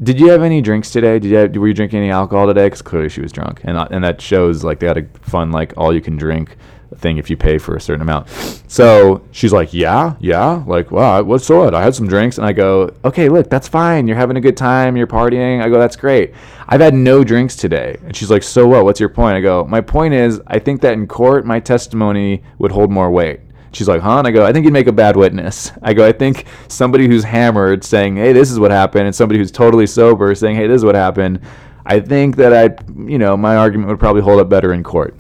[0.03, 1.19] did you have any drinks today?
[1.19, 2.67] Did you have, were you drinking any alcohol today?
[2.67, 5.51] Because clearly she was drunk, and uh, and that shows like they had a fun
[5.51, 6.57] like all you can drink
[6.97, 8.29] thing if you pay for a certain amount.
[8.67, 11.75] So she's like, yeah, yeah, like wow, what's so what?
[11.75, 14.07] I had some drinks, and I go, okay, look, that's fine.
[14.07, 14.97] You're having a good time.
[14.97, 15.63] You're partying.
[15.63, 16.33] I go, that's great.
[16.67, 18.85] I've had no drinks today, and she's like, so what?
[18.85, 19.37] What's your point?
[19.37, 23.11] I go, my point is, I think that in court my testimony would hold more
[23.11, 23.41] weight.
[23.73, 24.19] She's like, huh?
[24.19, 25.73] And I go, I think you'd make a bad witness.
[25.83, 29.39] I go, I think somebody who's hammered saying, hey, this is what happened, and somebody
[29.39, 31.41] who's totally sober saying, hey, this is what happened.
[31.87, 35.17] I think that I, you know, my argument would probably hold up better in court.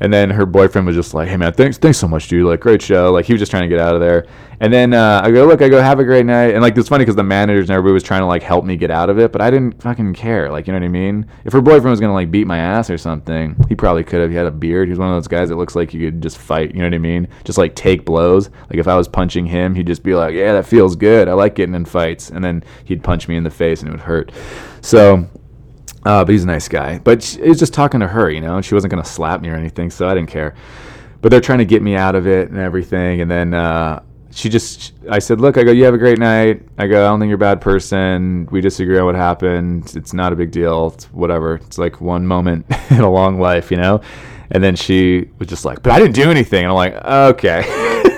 [0.00, 2.46] And then her boyfriend was just like, "Hey man, thanks, thanks so much, dude.
[2.46, 4.26] Like, great show." Like, he was just trying to get out of there.
[4.60, 6.88] And then uh, I go, "Look, I go, have a great night." And like, it's
[6.88, 9.18] funny because the managers and everybody was trying to like help me get out of
[9.18, 10.50] it, but I didn't fucking care.
[10.50, 11.26] Like, you know what I mean?
[11.44, 14.30] If her boyfriend was gonna like beat my ass or something, he probably could have.
[14.30, 14.88] He had a beard.
[14.88, 16.74] He was one of those guys that looks like you could just fight.
[16.74, 17.28] You know what I mean?
[17.44, 18.50] Just like take blows.
[18.70, 21.28] Like if I was punching him, he'd just be like, "Yeah, that feels good.
[21.28, 23.92] I like getting in fights." And then he'd punch me in the face and it
[23.92, 24.32] would hurt.
[24.80, 25.28] So
[26.04, 26.98] uh, but he's a nice guy.
[26.98, 29.40] But he was just talking to her, you know, and she wasn't going to slap
[29.40, 30.54] me or anything, so I didn't care.
[31.20, 33.22] but they're trying to get me out of it and everything.
[33.22, 36.60] And then uh, she just, I said, look, I go, you have a great night.
[36.76, 38.46] I go, I don't think you're a bad person.
[38.50, 39.94] We disagree on what happened.
[39.96, 40.88] It's not a big deal.
[40.94, 41.54] It's whatever.
[41.54, 44.02] It's like one moment in a long life, you know.
[44.50, 46.64] And then she was just like, but I didn't do anything.
[46.64, 47.62] And I'm like, okay.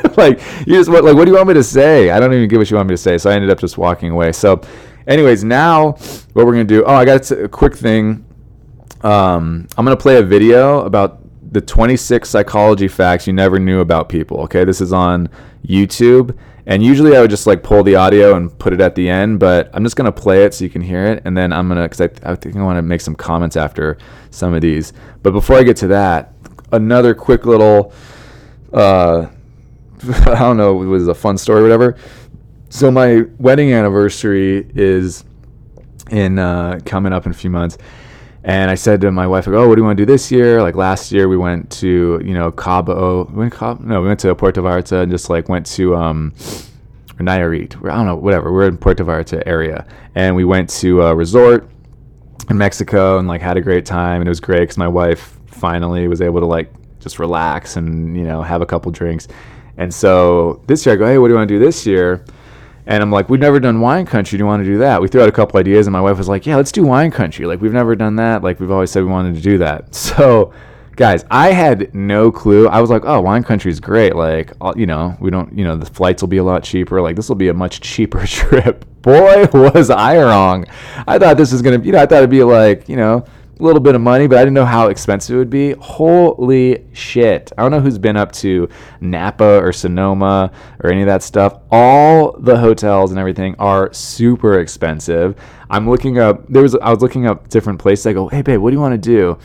[0.17, 2.11] like you just what like what do you want me to say?
[2.11, 3.19] I don't even get what you want me to say.
[3.19, 4.33] So I ended up just walking away.
[4.33, 4.61] So,
[5.07, 5.93] anyways, now
[6.33, 6.85] what we're gonna do?
[6.85, 8.25] Oh, I got a quick thing.
[9.03, 11.21] Um, I'm gonna play a video about
[11.53, 14.41] the 26 psychology facts you never knew about people.
[14.41, 15.29] Okay, this is on
[15.67, 16.37] YouTube.
[16.69, 19.39] And usually I would just like pull the audio and put it at the end,
[19.39, 21.89] but I'm just gonna play it so you can hear it, and then I'm gonna
[21.89, 23.99] because I, I think I want to make some comments after
[24.31, 24.93] some of these.
[25.23, 26.35] But before I get to that,
[26.73, 27.93] another quick little
[28.73, 29.29] uh,
[30.27, 31.97] I don't know, it was a fun story or whatever.
[32.77, 35.25] So my wedding anniversary is
[36.11, 37.79] in uh, coming up in a few months.
[38.45, 40.61] And I said to my wife, "Oh, what do you want to do this year?"
[40.61, 43.25] Like last year, we went to you know Cabo.
[43.31, 46.35] We went Cabo, no, we went to Puerto Vallarta and just like went to um,
[47.19, 47.77] or Nayarit.
[47.91, 48.53] I don't know, whatever.
[48.53, 51.71] We're in Puerto Vallarta area, and we went to a resort
[52.51, 54.21] in Mexico and like had a great time.
[54.21, 58.15] And it was great because my wife finally was able to like just relax and
[58.15, 59.29] you know have a couple drinks.
[59.79, 62.23] And so this year I go, hey, what do you want to do this year?
[62.87, 64.39] And I'm like, we've never done wine country.
[64.39, 65.03] Do you want to do that?
[65.03, 67.11] We threw out a couple ideas, and my wife was like, yeah, let's do wine
[67.11, 67.45] country.
[67.47, 68.43] Like we've never done that.
[68.43, 69.95] Like we've always said we wanted to do that.
[70.17, 70.53] So,
[70.95, 72.69] guys, I had no clue.
[72.69, 74.15] I was like, oh, wine country is great.
[74.15, 77.03] Like, uh, you know, we don't, you know, the flights will be a lot cheaper.
[77.03, 78.85] Like this will be a much cheaper trip.
[79.03, 80.65] Boy, was I wrong.
[81.07, 83.25] I thought this was gonna, you know, I thought it'd be like, you know,
[83.59, 85.73] little bit of money, but I didn't know how expensive it would be.
[85.73, 87.53] Holy shit.
[87.57, 88.69] I don't know who's been up to
[89.01, 91.61] Napa or Sonoma or any of that stuff.
[91.71, 95.37] All the hotels and everything are super expensive.
[95.71, 98.07] I'm looking up, there was, I was looking up different places.
[98.07, 99.39] I go, hey, babe, what do you want to do?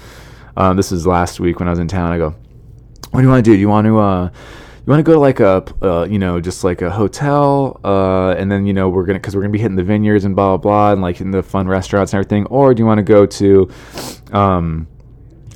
[0.57, 2.11] Um, this was last week when I was in town.
[2.11, 2.35] I go,
[3.11, 3.55] what do you want to do?
[3.55, 4.29] Do you want to, uh,
[4.85, 8.31] you want to go to like a uh, you know just like a hotel uh,
[8.31, 10.57] and then you know we're gonna because we're gonna be hitting the vineyards and blah
[10.57, 13.03] blah blah and like in the fun restaurants and everything or do you want to
[13.03, 13.69] go to
[14.31, 14.87] um,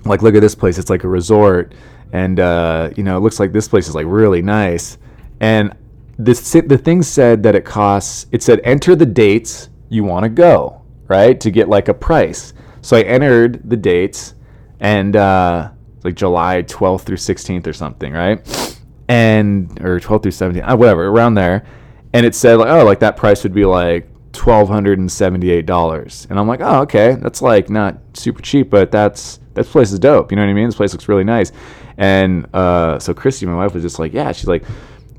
[0.05, 1.73] like look at this place it's like a resort
[2.13, 4.99] and uh, you know it looks like this place is like really nice
[5.39, 5.75] and
[6.17, 10.29] this the thing said that it costs it said enter the dates you want to
[10.29, 12.53] go right to get like a price.
[12.81, 14.35] So i entered the dates
[14.79, 15.71] and uh,
[16.03, 18.64] like july 12th through 16th or something right
[19.07, 21.65] and or 12 through 17 uh, whatever around there.
[22.13, 26.59] And it said like oh like that price would be like $1278 and i'm like
[26.61, 30.31] oh okay that's like not super cheap but that's this place is dope.
[30.31, 30.65] You know what i mean?
[30.65, 31.53] This place looks really nice.
[31.97, 34.63] And uh, so christy my wife was just like yeah she's like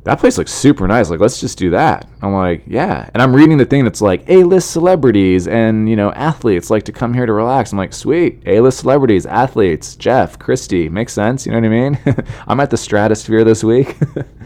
[0.06, 1.10] that place looks super nice.
[1.10, 2.08] Like, let's just do that.
[2.22, 3.10] I'm like, yeah.
[3.12, 6.92] And I'm reading the thing that's like A-list celebrities and you know athletes like to
[6.92, 7.72] come here to relax.
[7.72, 8.40] I'm like, sweet.
[8.46, 11.44] A-list celebrities, athletes, Geoff, Christy, makes sense.
[11.44, 11.98] You know what I mean?
[12.46, 13.96] I'm at the Stratosphere this week,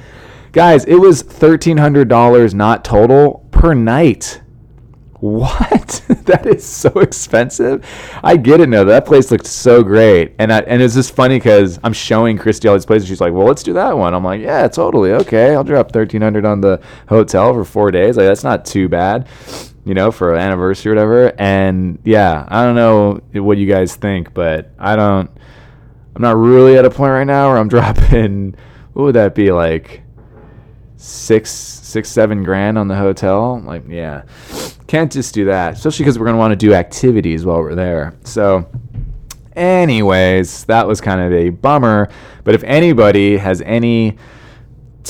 [0.52, 0.86] guys.
[0.86, 4.40] It was thirteen hundred dollars, not total, per night
[5.20, 6.02] what?
[6.24, 7.86] that is so expensive.
[8.22, 8.84] I get it now.
[8.84, 12.68] That place looked so great, and I, and it's just funny because I'm showing Christy
[12.68, 13.08] all these places.
[13.08, 15.54] She's like, "Well, let's do that one." I'm like, "Yeah, totally okay.
[15.54, 18.16] I'll drop thirteen hundred on the hotel for four days.
[18.16, 19.28] Like that's not too bad,
[19.84, 23.96] you know, for an anniversary or whatever." And yeah, I don't know what you guys
[23.96, 25.30] think, but I don't.
[26.16, 28.54] I'm not really at a point right now where I'm dropping.
[28.94, 30.02] What would that be like?
[31.02, 33.60] Six, six, seven grand on the hotel.
[33.60, 34.22] Like, yeah
[34.90, 37.76] can't just do that, especially because we're going to want to do activities while we're
[37.76, 38.12] there.
[38.24, 38.68] So,
[39.54, 42.08] anyways, that was kind of a bummer.
[42.42, 44.18] But if anybody has any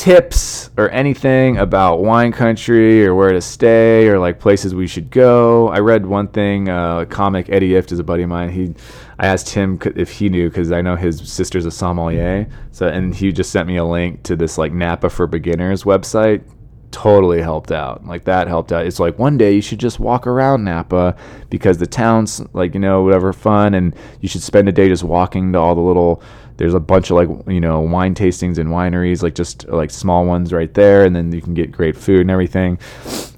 [0.00, 5.10] tips or anything about wine country or where to stay or like places we should
[5.10, 6.70] go, I read one thing.
[6.70, 8.48] Uh, comic Eddie Ifft is a buddy of mine.
[8.48, 8.74] He,
[9.18, 12.48] I asked him if he knew because I know his sister's a sommelier.
[12.72, 16.44] So and he just sent me a link to this like Napa for Beginners website
[16.92, 18.06] totally helped out.
[18.06, 18.86] Like that helped out.
[18.86, 21.14] It's like one day you should just walk around Napa
[21.50, 25.04] because the town's like, you know, whatever fun and you should spend a day just
[25.04, 26.22] walking to all the little
[26.60, 30.26] there's a bunch of like, you know, wine tastings and wineries, like just like small
[30.26, 32.78] ones right there and then you can get great food and everything.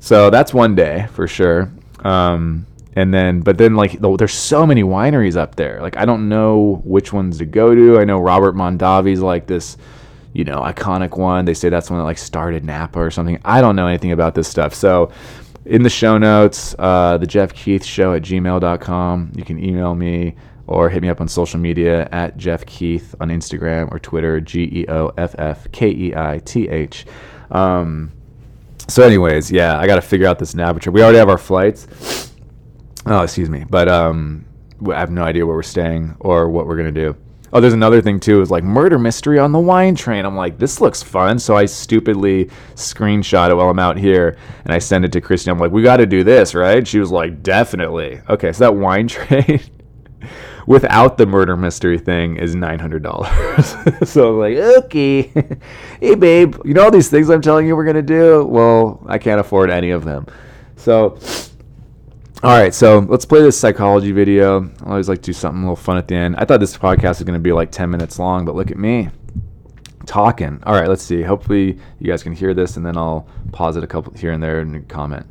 [0.01, 1.71] So that's one day for sure.
[2.01, 5.81] Um and then but then like there's so many wineries up there.
[5.81, 8.01] Like I don't know which ones to go to.
[8.01, 9.77] I know Robert Mondavi's like this
[10.33, 11.45] you know, iconic one.
[11.45, 13.41] They say that's one that like started Napa or something.
[13.45, 14.75] I don't know anything about this stuff.
[14.75, 15.13] So
[15.65, 19.33] in the show notes, uh, the Geoff Keith show at gmail.com.
[19.37, 20.35] You can email me
[20.73, 24.63] or hit me up on social media at Geoff Keith on Instagram or Twitter, G
[24.73, 27.07] E O F F K E I T H.
[27.51, 28.13] Um,
[28.89, 30.95] so, anyways, yeah, I got to figure out this Napa trip.
[30.95, 32.33] We already have our flights.
[33.07, 33.65] Oh, excuse me.
[33.69, 34.45] But um,
[34.91, 37.17] I have no idea where we're staying or what we're going to do.
[37.55, 38.41] Oh, there's another thing too.
[38.41, 40.25] Is like murder mystery on the wine train.
[40.25, 41.39] I'm like, this looks fun.
[41.39, 45.51] So I stupidly screenshot it while I'm out here, and I send it to Christy.
[45.51, 46.87] I'm like, we got to do this, right?
[46.87, 48.23] She was like, definitely.
[48.31, 49.61] Okay, so that wine train
[50.67, 53.77] without the murder mystery thing is nine hundred dollars.
[54.05, 55.23] so I'm like, okay,
[56.01, 58.45] hey babe, you know all these things I'm telling you we're gonna do.
[58.45, 60.27] Well, I can't afford any of them.
[60.77, 61.19] So
[62.43, 64.69] all right, so let's play this psychology video.
[64.85, 66.35] I always like to do something a little fun at the end.
[66.39, 69.11] I thought this podcast was to be like 10 minutes long, but look at me
[70.07, 70.61] talking.
[70.65, 71.23] All right, let's see.
[71.23, 74.43] Hopefully, you guys can hear this, and then I'll pause it a couple here and
[74.43, 75.25] there and comment.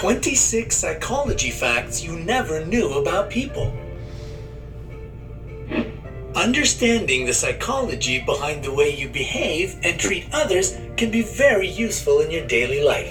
[0.00, 3.70] 26 psychology facts you never knew about people.
[6.34, 12.20] Understanding the psychology behind the way you behave and treat others can be very useful
[12.20, 13.10] in your daily life.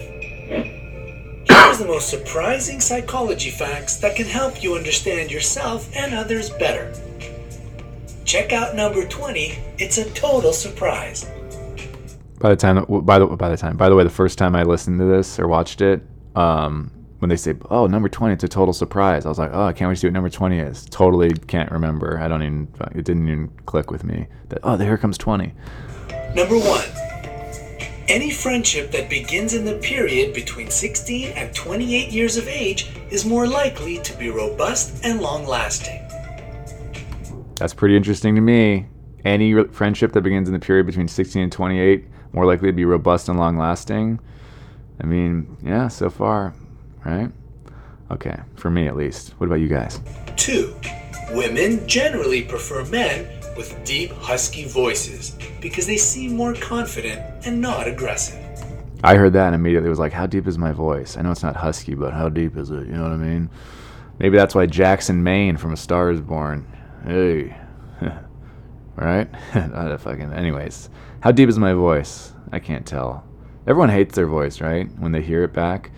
[1.47, 6.91] Here's the most surprising psychology facts that can help you understand yourself and others better.
[8.25, 9.59] Check out number 20.
[9.77, 11.29] It's a total surprise.
[12.39, 14.63] By the time, by the by the time, by the way, the first time I
[14.63, 16.01] listened to this or watched it,
[16.35, 19.65] um, when they say, "Oh, number 20, it's a total surprise," I was like, "Oh,
[19.65, 22.19] I can't wait to see what number 20 is." Totally can't remember.
[22.19, 22.67] I don't even.
[22.95, 25.53] It didn't even click with me that oh, here comes 20.
[26.35, 26.85] Number one.
[28.07, 33.23] Any friendship that begins in the period between 16 and 28 years of age is
[33.23, 36.01] more likely to be robust and long lasting.
[37.53, 38.87] That's pretty interesting to me.
[39.25, 42.73] Any re- friendship that begins in the period between 16 and 28 more likely to
[42.73, 44.19] be robust and long lasting.
[45.01, 46.53] I mean, yeah, so far,
[47.05, 47.31] right?
[48.11, 49.33] Okay, for me at least.
[49.37, 50.01] What about you guys?
[50.35, 50.75] Two.
[51.31, 57.87] Women generally prefer men with deep, husky voices because they seem more confident and not
[57.87, 58.43] aggressive.
[59.03, 61.17] I heard that and immediately was like, how deep is my voice?
[61.17, 62.87] I know it's not husky, but how deep is it?
[62.87, 63.49] You know what I mean?
[64.17, 66.67] Maybe that's why Jackson Maine from A Star is Born.
[67.05, 67.55] Hey.
[68.95, 69.29] right?
[69.53, 70.89] I fucking anyways.
[71.21, 72.33] How deep is my voice?
[72.51, 73.23] I can't tell.
[73.69, 74.89] Everyone hates their voice, right?
[74.97, 75.91] When they hear it back.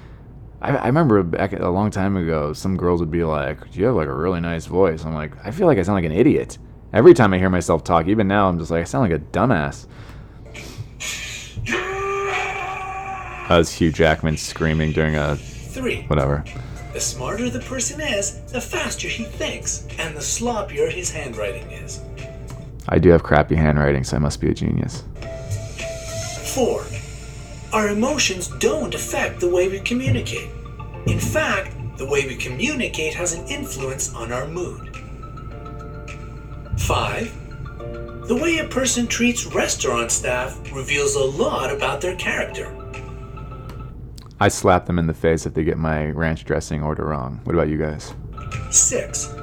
[0.61, 3.95] I, I remember back a long time ago, some girls would be like, "You have
[3.95, 6.57] like a really nice voice." I'm like, I feel like I sound like an idiot
[6.91, 8.07] every time I hear myself talk.
[8.07, 9.87] Even now, I'm just like, I sound like a dumbass.
[13.47, 16.03] That was Hugh Jackman screaming during a Three.
[16.03, 16.43] whatever.
[16.93, 22.01] The smarter the person is, the faster he thinks, and the sloppier his handwriting is.
[22.89, 25.03] I do have crappy handwriting, so I must be a genius.
[26.53, 26.83] Four.
[27.73, 30.49] Our emotions don't affect the way we communicate.
[31.07, 34.89] In fact, the way we communicate has an influence on our mood.
[36.77, 37.33] Five.
[38.27, 42.75] The way a person treats restaurant staff reveals a lot about their character.
[44.41, 47.39] I slap them in the face if they get my ranch dressing order wrong.
[47.45, 48.13] What about you guys?
[48.69, 49.33] Six.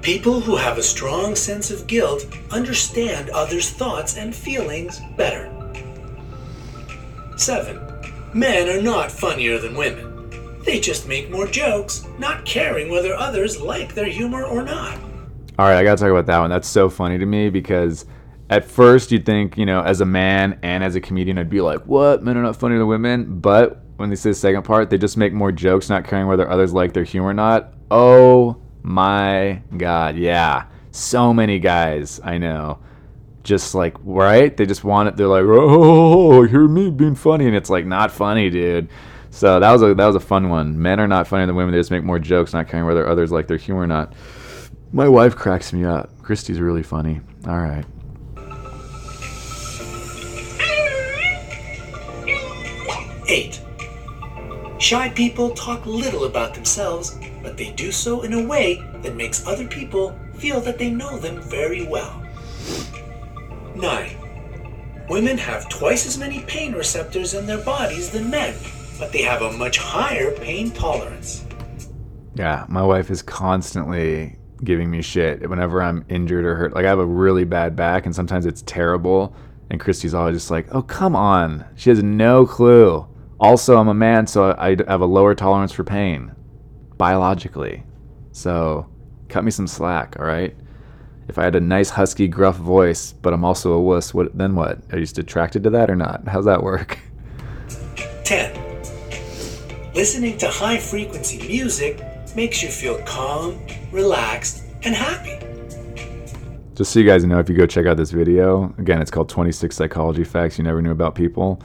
[0.00, 5.53] People who have a strong sense of guilt understand others' thoughts and feelings better.
[7.36, 7.80] 7.
[8.32, 10.60] Men are not funnier than women.
[10.64, 14.98] They just make more jokes, not caring whether others like their humor or not.
[15.58, 16.50] All right, I gotta talk about that one.
[16.50, 18.06] That's so funny to me because
[18.50, 21.60] at first you'd think, you know, as a man and as a comedian, I'd be
[21.60, 22.22] like, what?
[22.22, 23.40] Men are not funnier than women.
[23.40, 26.48] But when they say the second part, they just make more jokes, not caring whether
[26.48, 27.74] others like their humor or not.
[27.90, 30.16] Oh my God.
[30.16, 30.66] Yeah.
[30.90, 32.78] So many guys I know
[33.44, 34.56] just like, right?
[34.56, 35.16] They just want it.
[35.16, 37.46] They're like, oh, hear me being funny.
[37.46, 38.88] And it's like, not funny, dude.
[39.30, 40.80] So that was a that was a fun one.
[40.80, 41.72] Men are not funnier than women.
[41.72, 44.12] They just make more jokes, not caring whether others like their humor or not.
[44.92, 46.10] My wife cracks me up.
[46.22, 47.20] Christy's really funny.
[47.46, 47.84] All right.
[53.28, 53.60] 8.
[54.78, 59.46] Shy people talk little about themselves, but they do so in a way that makes
[59.46, 62.23] other people feel that they know them very well.
[63.74, 65.06] 9.
[65.08, 68.54] Women have twice as many pain receptors in their bodies than men,
[68.98, 71.44] but they have a much higher pain tolerance.
[72.34, 76.74] Yeah, my wife is constantly giving me shit whenever I'm injured or hurt.
[76.74, 79.34] Like I have a really bad back, and sometimes it's terrible.
[79.70, 83.06] And Christy's always just like, "Oh, come on." She has no clue.
[83.40, 86.32] Also, I'm a man, so I have a lower tolerance for pain,
[86.96, 87.82] biologically.
[88.32, 88.86] So,
[89.28, 90.56] cut me some slack, all right?
[91.26, 94.54] If I had a nice husky, gruff voice, but I'm also a wuss, what then?
[94.54, 94.78] What?
[94.92, 96.28] Are you just attracted to that or not?
[96.28, 96.98] How's that work?
[98.24, 98.60] 10.
[99.94, 102.04] Listening to high frequency music
[102.34, 105.38] makes you feel calm, relaxed, and happy.
[106.74, 109.28] Just so you guys know, if you go check out this video, again, it's called
[109.28, 111.60] 26 Psychology Facts You Never Knew About People.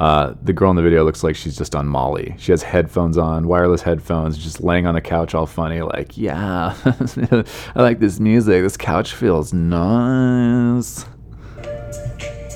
[0.00, 2.34] Uh, the girl in the video looks like she's just on Molly.
[2.38, 6.74] She has headphones on, wireless headphones, just laying on the couch all funny, like, yeah,
[6.86, 8.62] I like this music.
[8.62, 11.04] This couch feels nice.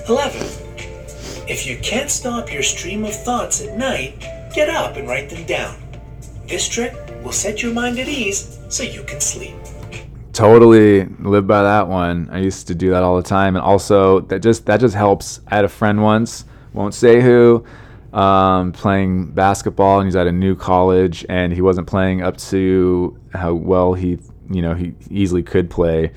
[0.08, 0.40] 11.
[1.46, 4.20] If you can't stop your stream of thoughts at night,
[4.54, 5.76] get up and write them down.
[6.48, 9.54] This trick will set your mind at ease so you can sleep.
[10.32, 12.30] Totally live by that one.
[12.32, 15.40] I used to do that all the time, and also that just that just helps.
[15.48, 17.64] I had a friend once, won't say who,
[18.12, 23.18] um, playing basketball, and he's at a new college, and he wasn't playing up to
[23.32, 24.18] how well he,
[24.50, 26.12] you know, he easily could play.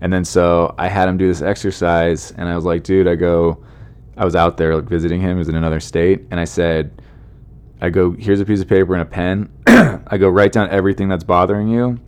[0.00, 3.14] And then so I had him do this exercise, and I was like, dude, I
[3.14, 3.62] go,
[4.16, 5.36] I was out there like, visiting him.
[5.36, 7.02] He was in another state, and I said,
[7.80, 9.50] I go, here's a piece of paper and a pen.
[9.66, 11.98] I go, write down everything that's bothering you,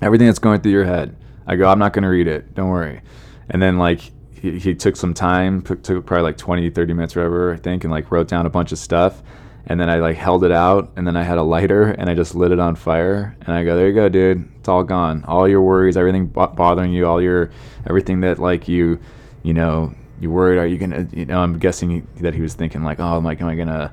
[0.00, 1.16] everything that's going through your head.
[1.46, 2.54] I go, I'm not going to read it.
[2.54, 3.02] Don't worry.
[3.50, 4.12] And then, like,
[4.52, 7.90] he, took some time, took, probably like 20, 30 minutes, or whatever, I think, and
[7.90, 9.22] like wrote down a bunch of stuff.
[9.66, 12.14] And then I like held it out, and then I had a lighter, and I
[12.14, 13.34] just lit it on fire.
[13.40, 14.48] And I go, there you go, dude.
[14.58, 15.24] It's all gone.
[15.24, 17.50] All your worries, everything bo- bothering you, all your,
[17.86, 19.00] everything that like you,
[19.42, 20.58] you know, you worried.
[20.58, 21.08] Are you gonna?
[21.12, 23.92] You know, I'm guessing that he was thinking like, oh, I, am I gonna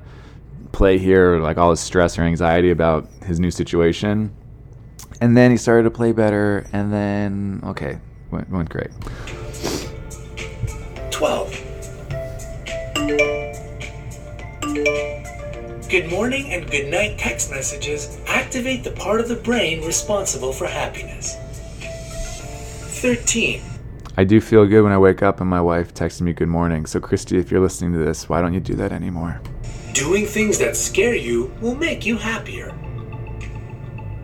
[0.72, 1.38] play here?
[1.38, 4.34] Like all his stress or anxiety about his new situation.
[5.20, 7.98] And then he started to play better, and then okay,
[8.30, 8.90] went, went great.
[11.12, 11.68] 12.
[15.88, 20.66] Good morning and good night text messages activate the part of the brain responsible for
[20.66, 21.36] happiness.
[23.02, 23.62] 13.
[24.16, 26.86] I do feel good when I wake up and my wife texts me good morning.
[26.86, 29.40] So Christy, if you're listening to this, why don't you do that anymore?
[29.92, 32.74] Doing things that scare you will make you happier.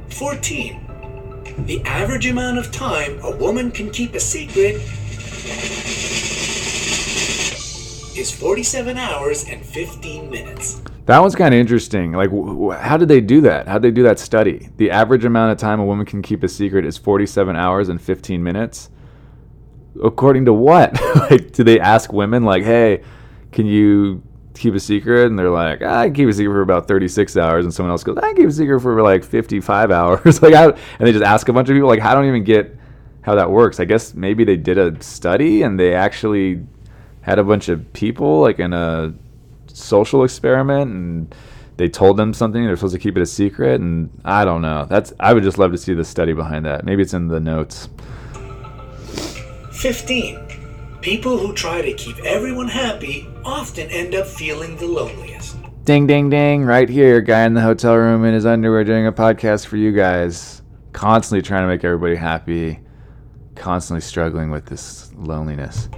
[0.08, 0.86] 14.
[1.66, 4.80] The average amount of time a woman can keep a secret
[8.18, 10.82] is 47 hours and 15 minutes.
[11.06, 12.12] That one's kind of interesting.
[12.12, 13.66] Like, wh- how did they do that?
[13.66, 14.68] How did they do that study?
[14.76, 18.00] The average amount of time a woman can keep a secret is 47 hours and
[18.00, 18.90] 15 minutes.
[20.02, 21.00] According to what?
[21.30, 23.02] like, do they ask women, like, hey,
[23.52, 25.26] can you keep a secret?
[25.26, 27.64] And they're like, I can keep a secret for about 36 hours.
[27.64, 30.42] And someone else goes, I can keep a secret for like 55 hours.
[30.42, 32.76] like, how, and they just ask a bunch of people, like, I don't even get
[33.22, 33.80] how that works.
[33.80, 36.66] I guess maybe they did a study and they actually
[37.28, 39.12] had a bunch of people, like, in a
[39.66, 41.34] social experiment and
[41.76, 44.86] they told them something they're supposed to keep it a secret and i don't know.
[44.88, 46.84] That's i would just love to see the study behind that.
[46.84, 47.88] Maybe it's in the notes.
[49.72, 50.98] 15.
[51.00, 55.56] People who try to keep everyone happy often end up feeling the loneliest.
[55.84, 56.64] ding ding ding.
[56.64, 59.92] Right here guy in the hotel room in his underwear doing a podcast for you
[59.92, 60.62] guys.
[60.92, 62.80] Constantly trying to make everybody happy.
[63.54, 65.88] Constantly struggling with this loneliness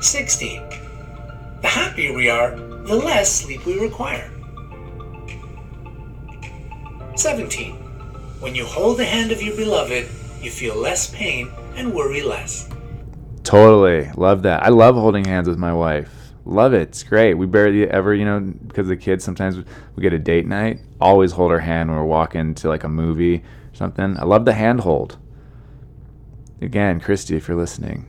[0.00, 0.62] 16.
[1.60, 4.30] The happier we are, the less sleep we require.
[7.16, 7.74] 17.
[8.40, 10.08] When you hold the hand of your beloved,
[10.40, 12.68] you feel less pain and worry less.
[13.42, 14.08] Totally.
[14.16, 14.62] Love that.
[14.62, 16.12] I love holding hands with my wife.
[16.44, 16.82] Love it.
[16.82, 17.34] It's great.
[17.34, 19.56] We barely ever, you know, because the kids, sometimes
[19.96, 20.80] we get a date night.
[21.00, 24.16] Always hold our hand when we're walking to like a movie or something.
[24.16, 25.18] I love the hand hold.
[26.60, 28.06] Again, Christy, if you're listening.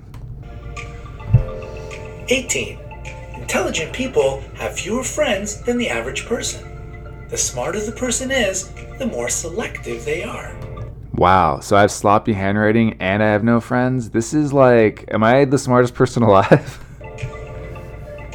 [2.30, 2.78] 18.
[3.36, 6.64] Intelligent people have fewer friends than the average person.
[7.30, 10.56] The smarter the person is, the more selective they are.
[11.14, 11.60] Wow.
[11.60, 14.12] So I have sloppy handwriting and I have no friends.
[14.12, 16.80] This is like, am I the smartest person alive?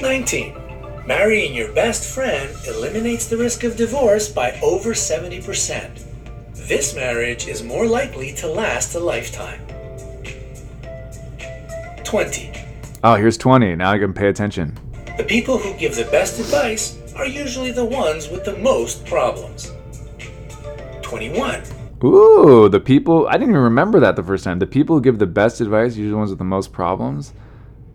[0.01, 0.57] 19.
[1.07, 6.03] Marrying your best friend eliminates the risk of divorce by over 70%.
[6.66, 9.61] This marriage is more likely to last a lifetime.
[12.05, 12.63] 20.
[13.07, 13.76] Oh, here's 20.
[13.76, 14.78] Now I can pay attention.
[15.18, 19.70] The people who give the best advice are usually the ones with the most problems.
[21.02, 21.62] 21.
[22.02, 24.59] Ooh, the people, I didn't even remember that the first time.
[24.59, 27.34] The people who give the best advice, usually the ones with the most problems.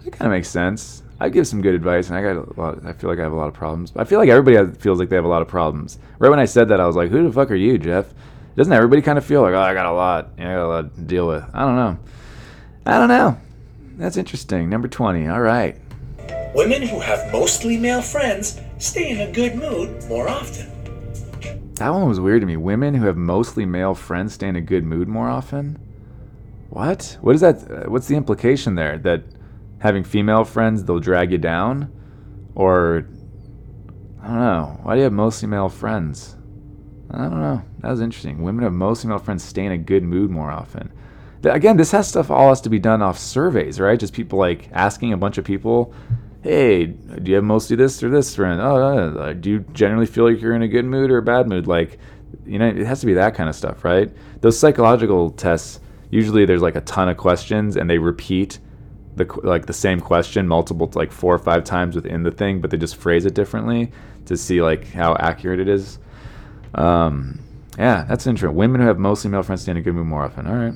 [0.04, 1.02] That kind of makes sense.
[1.20, 2.86] I give some good advice, and I got a lot.
[2.86, 3.92] I feel like I have a lot of problems.
[3.96, 5.98] I feel like everybody has, feels like they have a lot of problems.
[6.20, 8.14] Right when I said that, I was like, "Who the fuck are you, Geoff?"
[8.56, 10.30] Doesn't everybody kind of feel like, "Oh, I got a lot.
[10.38, 11.98] Yeah, I got a lot to deal with." I don't know.
[12.86, 13.38] I don't know.
[14.00, 14.70] That's interesting.
[14.70, 15.28] Number twenty.
[15.28, 15.78] All right.
[16.56, 20.68] Women who have mostly male friends stay in a good mood more often.
[21.76, 22.58] That one was weird to me.
[22.58, 25.78] Women who have mostly male friends stay in a good mood more often.
[26.70, 27.18] What?
[27.22, 27.70] What is that?
[27.70, 28.98] uh, What's the implication there?
[28.98, 29.24] That
[29.80, 31.92] having female friends they'll drag you down,
[32.56, 33.06] or
[34.22, 34.80] I don't know.
[34.84, 36.36] Why do you have mostly male friends?
[37.12, 37.64] I don't know.
[37.80, 38.44] That was interesting.
[38.44, 40.89] Women who have mostly male friends stay in a good mood more often.
[41.44, 44.00] Again, this has stuff all has to be done off surveys, right?
[44.00, 45.94] Just people like asking a bunch of people,
[46.42, 48.62] "Hey, do you have mostly this or this friend?
[48.62, 51.48] Oh, uh, do you generally feel like you're in a good mood or a bad
[51.48, 51.68] mood?
[51.68, 51.98] Like,
[52.46, 54.12] you know, it has to be that kind of stuff, right?
[54.42, 55.80] Those psychological tests
[56.12, 58.60] usually there's like a ton of questions and they repeat
[59.16, 62.72] the like the same question multiple like four or five times within the thing, but
[62.72, 63.92] they just phrase it differently
[64.26, 66.00] to see like how accurate it is.
[66.76, 67.40] Um,
[67.78, 68.56] yeah, that's interesting.
[68.56, 70.48] Women who have mostly male friends in a good mood more often.
[70.48, 70.74] All right.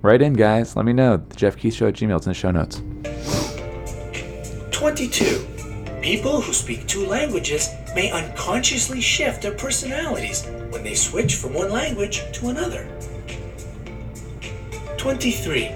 [0.00, 0.76] Write in, guys.
[0.76, 1.16] Let me know.
[1.16, 2.16] The Geoff Keith Show at Gmail.
[2.16, 2.82] It's in the show notes.
[4.70, 5.46] 22.
[6.02, 11.72] People who speak two languages may unconsciously shift their personalities when they switch from one
[11.72, 12.88] language to another.
[14.98, 15.72] 23.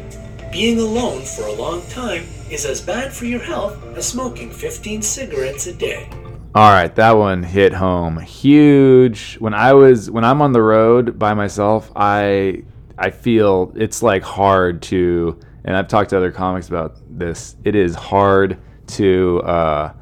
[0.52, 5.02] Being alone for a long time is as bad for your health as smoking 15
[5.02, 6.08] cigarettes a day.
[6.54, 9.36] All right, that one hit home huge.
[9.38, 12.64] When I was when I'm on the road by myself, I
[13.02, 17.56] I feel it's like hard to and I've talked to other comics about this.
[17.64, 19.92] It is hard to uh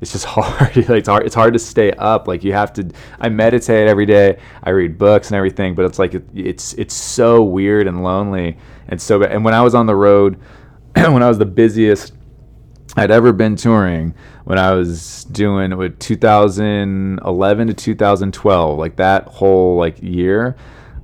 [0.00, 0.76] it's just hard.
[0.76, 1.26] like it's hard.
[1.26, 2.28] It's hard to stay up.
[2.28, 2.88] Like you have to.
[3.18, 4.38] I meditate every day.
[4.62, 5.74] I read books and everything.
[5.74, 8.56] But it's like it, it's it's so weird and lonely
[8.88, 9.22] and so.
[9.24, 10.38] And when I was on the road,
[10.94, 12.14] when I was the busiest
[12.96, 14.14] I'd ever been touring,
[14.44, 20.56] when I was doing with 2011 to 2012, like that whole like year,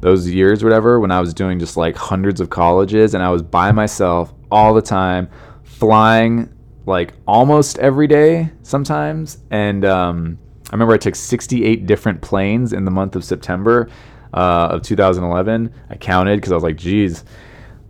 [0.05, 3.41] those years, whatever, when I was doing just like hundreds of colleges and I was
[3.41, 5.31] by myself all the time,
[5.63, 6.53] flying
[6.85, 9.39] like almost every day sometimes.
[9.51, 10.39] And um,
[10.69, 13.89] I remember I took 68 different planes in the month of September
[14.35, 15.73] uh, of 2011.
[15.89, 17.25] I counted because I was like, geez.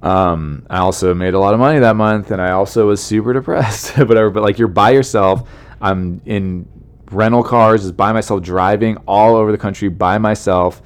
[0.01, 3.33] Um, I also made a lot of money that month, and I also was super
[3.33, 3.97] depressed.
[3.99, 5.49] Whatever, but like you're by yourself.
[5.81, 6.69] I'm in
[7.11, 10.81] rental cars, just by myself, driving all over the country by myself,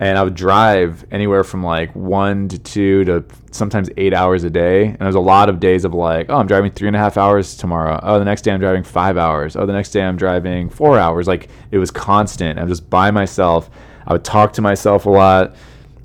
[0.00, 4.50] and I would drive anywhere from like one to two to sometimes eight hours a
[4.50, 4.86] day.
[4.86, 7.16] And there's a lot of days of like, oh, I'm driving three and a half
[7.16, 7.98] hours tomorrow.
[8.02, 9.56] Oh, the next day I'm driving five hours.
[9.56, 11.26] Oh, the next day I'm driving four hours.
[11.26, 12.58] Like it was constant.
[12.58, 13.70] I'm just by myself.
[14.06, 15.56] I would talk to myself a lot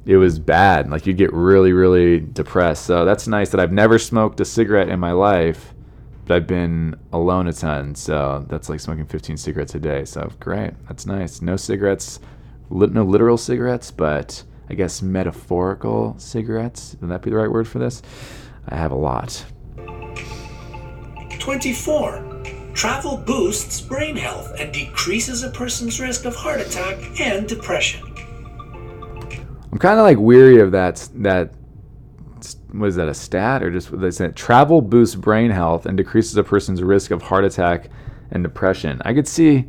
[0.06, 0.90] it was bad.
[0.90, 2.86] Like you get really, really depressed.
[2.86, 5.74] So that's nice that I've never smoked a cigarette in my life,
[6.26, 7.96] but I've been alone a ton.
[7.96, 10.06] So that's like smoking 15 cigarettes a day.
[10.06, 10.72] So great.
[10.88, 11.42] That's nice.
[11.42, 12.20] No cigarettes,
[12.70, 16.96] li- no literal cigarettes, but I guess metaphorical cigarettes.
[17.02, 18.02] Would that be the right word for this?
[18.68, 19.46] I have a lot.
[21.40, 22.72] 24.
[22.74, 28.02] Travel boosts brain health and decreases a person's risk of heart attack and depression.
[29.72, 31.08] I'm kind of like weary of that.
[31.16, 31.54] That
[32.74, 36.44] was that a stat or just they said travel boosts brain health and decreases a
[36.44, 37.90] person's risk of heart attack
[38.32, 39.02] and depression.
[39.06, 39.68] I could see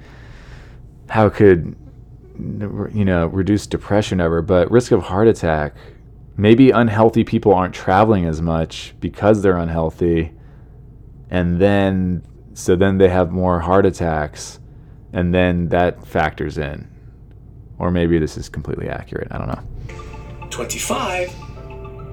[1.08, 1.76] how it could
[2.38, 5.74] you know reduce depression ever, but risk of heart attack.
[6.36, 10.32] Maybe unhealthy people aren't traveling as much because they're unhealthy,
[11.30, 12.24] and then
[12.54, 14.60] so then they have more heart attacks,
[15.12, 16.88] and then that factors in.
[17.78, 19.28] Or maybe this is completely accurate.
[19.30, 20.48] I don't know.
[20.50, 21.32] 25.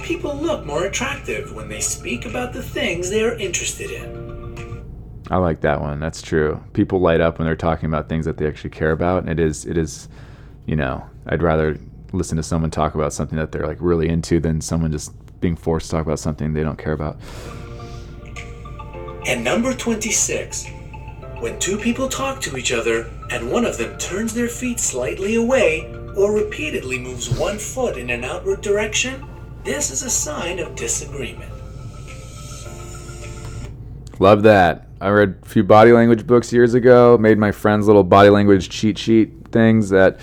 [0.02, 4.41] People look more attractive when they speak about the things they are interested in.
[5.32, 6.02] I like that one.
[6.02, 6.62] That's true.
[6.74, 9.24] People light up when they're talking about things that they actually care about.
[9.24, 10.10] And it is, it is,
[10.66, 11.80] you know, I'd rather
[12.12, 15.56] listen to someone talk about something that they're like really into than someone just being
[15.56, 17.18] forced to talk about something they don't care about.
[19.26, 20.68] And number 26.
[21.40, 25.36] When two people talk to each other and one of them turns their feet slightly
[25.36, 25.86] away
[26.18, 29.26] or repeatedly moves one foot in an outward direction,
[29.64, 31.54] this is a sign of disagreement.
[34.20, 34.91] Love that.
[35.02, 38.70] I read a few body language books years ago, made my friends little body language
[38.70, 40.20] cheat sheet things that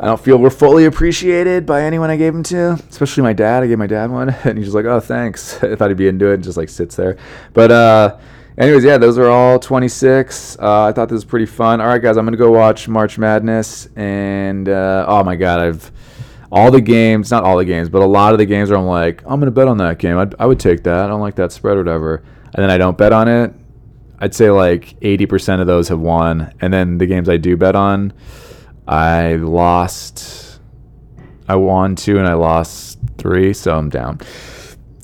[0.00, 3.62] I don't feel were fully appreciated by anyone I gave them to, especially my dad.
[3.62, 6.08] I gave my dad one, and he's just like, "Oh, thanks." I thought he'd be
[6.08, 7.16] into it, and just like sits there.
[7.52, 8.18] But uh,
[8.58, 10.58] anyways, yeah, those are all 26.
[10.58, 11.80] Uh, I thought this was pretty fun.
[11.80, 15.92] All right, guys, I'm gonna go watch March Madness, and uh, oh my god, I've
[16.50, 18.86] all the games, not all the games, but a lot of the games where I'm
[18.86, 20.18] like, I'm gonna bet on that game.
[20.18, 21.04] I'd, I would take that.
[21.04, 23.54] I don't like that spread or whatever, and then I don't bet on it.
[24.20, 27.76] I'd say like 80% of those have won, and then the games I do bet
[27.76, 28.12] on,
[28.86, 30.60] I lost.
[31.48, 34.20] I won two and I lost three, so I'm down.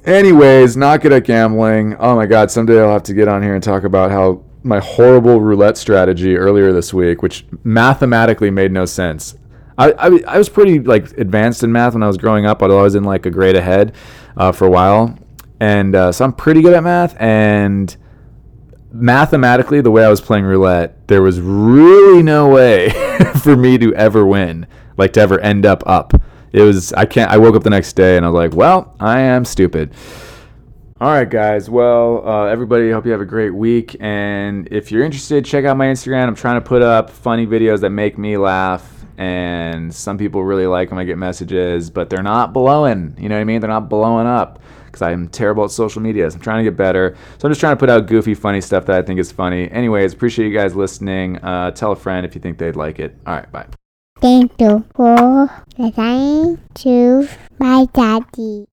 [0.04, 1.96] Anyways, not good at gambling.
[1.98, 4.78] Oh my god, someday I'll have to get on here and talk about how my
[4.80, 9.36] horrible roulette strategy earlier this week, which mathematically made no sense.
[9.76, 12.66] I, I, I was pretty like advanced in math when I was growing up, I
[12.66, 13.94] was in like a grade ahead
[14.36, 15.18] uh, for a while,
[15.60, 17.16] and uh, so I'm pretty good at math.
[17.20, 17.94] And
[18.94, 22.90] mathematically, the way I was playing roulette, there was really no way
[23.42, 24.66] for me to ever win,
[24.96, 26.14] like to ever end up up.
[26.52, 27.30] it was I can't.
[27.30, 29.92] I woke up the next day and I was like, well, I am stupid.
[31.00, 31.68] All right, guys.
[31.68, 33.96] Well, uh, everybody, hope you have a great week.
[34.00, 36.28] And if you're interested, check out my Instagram.
[36.28, 38.90] I'm trying to put up funny videos that make me laugh.
[39.18, 40.98] And some people really like them.
[40.98, 43.16] I get messages, but they're not blowing.
[43.18, 43.60] You know what I mean?
[43.60, 44.60] They're not blowing up
[44.94, 46.24] because I'm terrible at social media.
[46.26, 47.16] I'm trying to get better.
[47.38, 49.70] So I'm just trying to put out goofy, funny stuff that I think is funny.
[49.70, 51.38] Anyways, appreciate you guys listening.
[51.38, 53.16] Uh, tell a friend if you think they'd like it.
[53.26, 53.66] All right, bye.
[54.20, 57.28] Thank you for listening to
[57.58, 58.66] my daddy.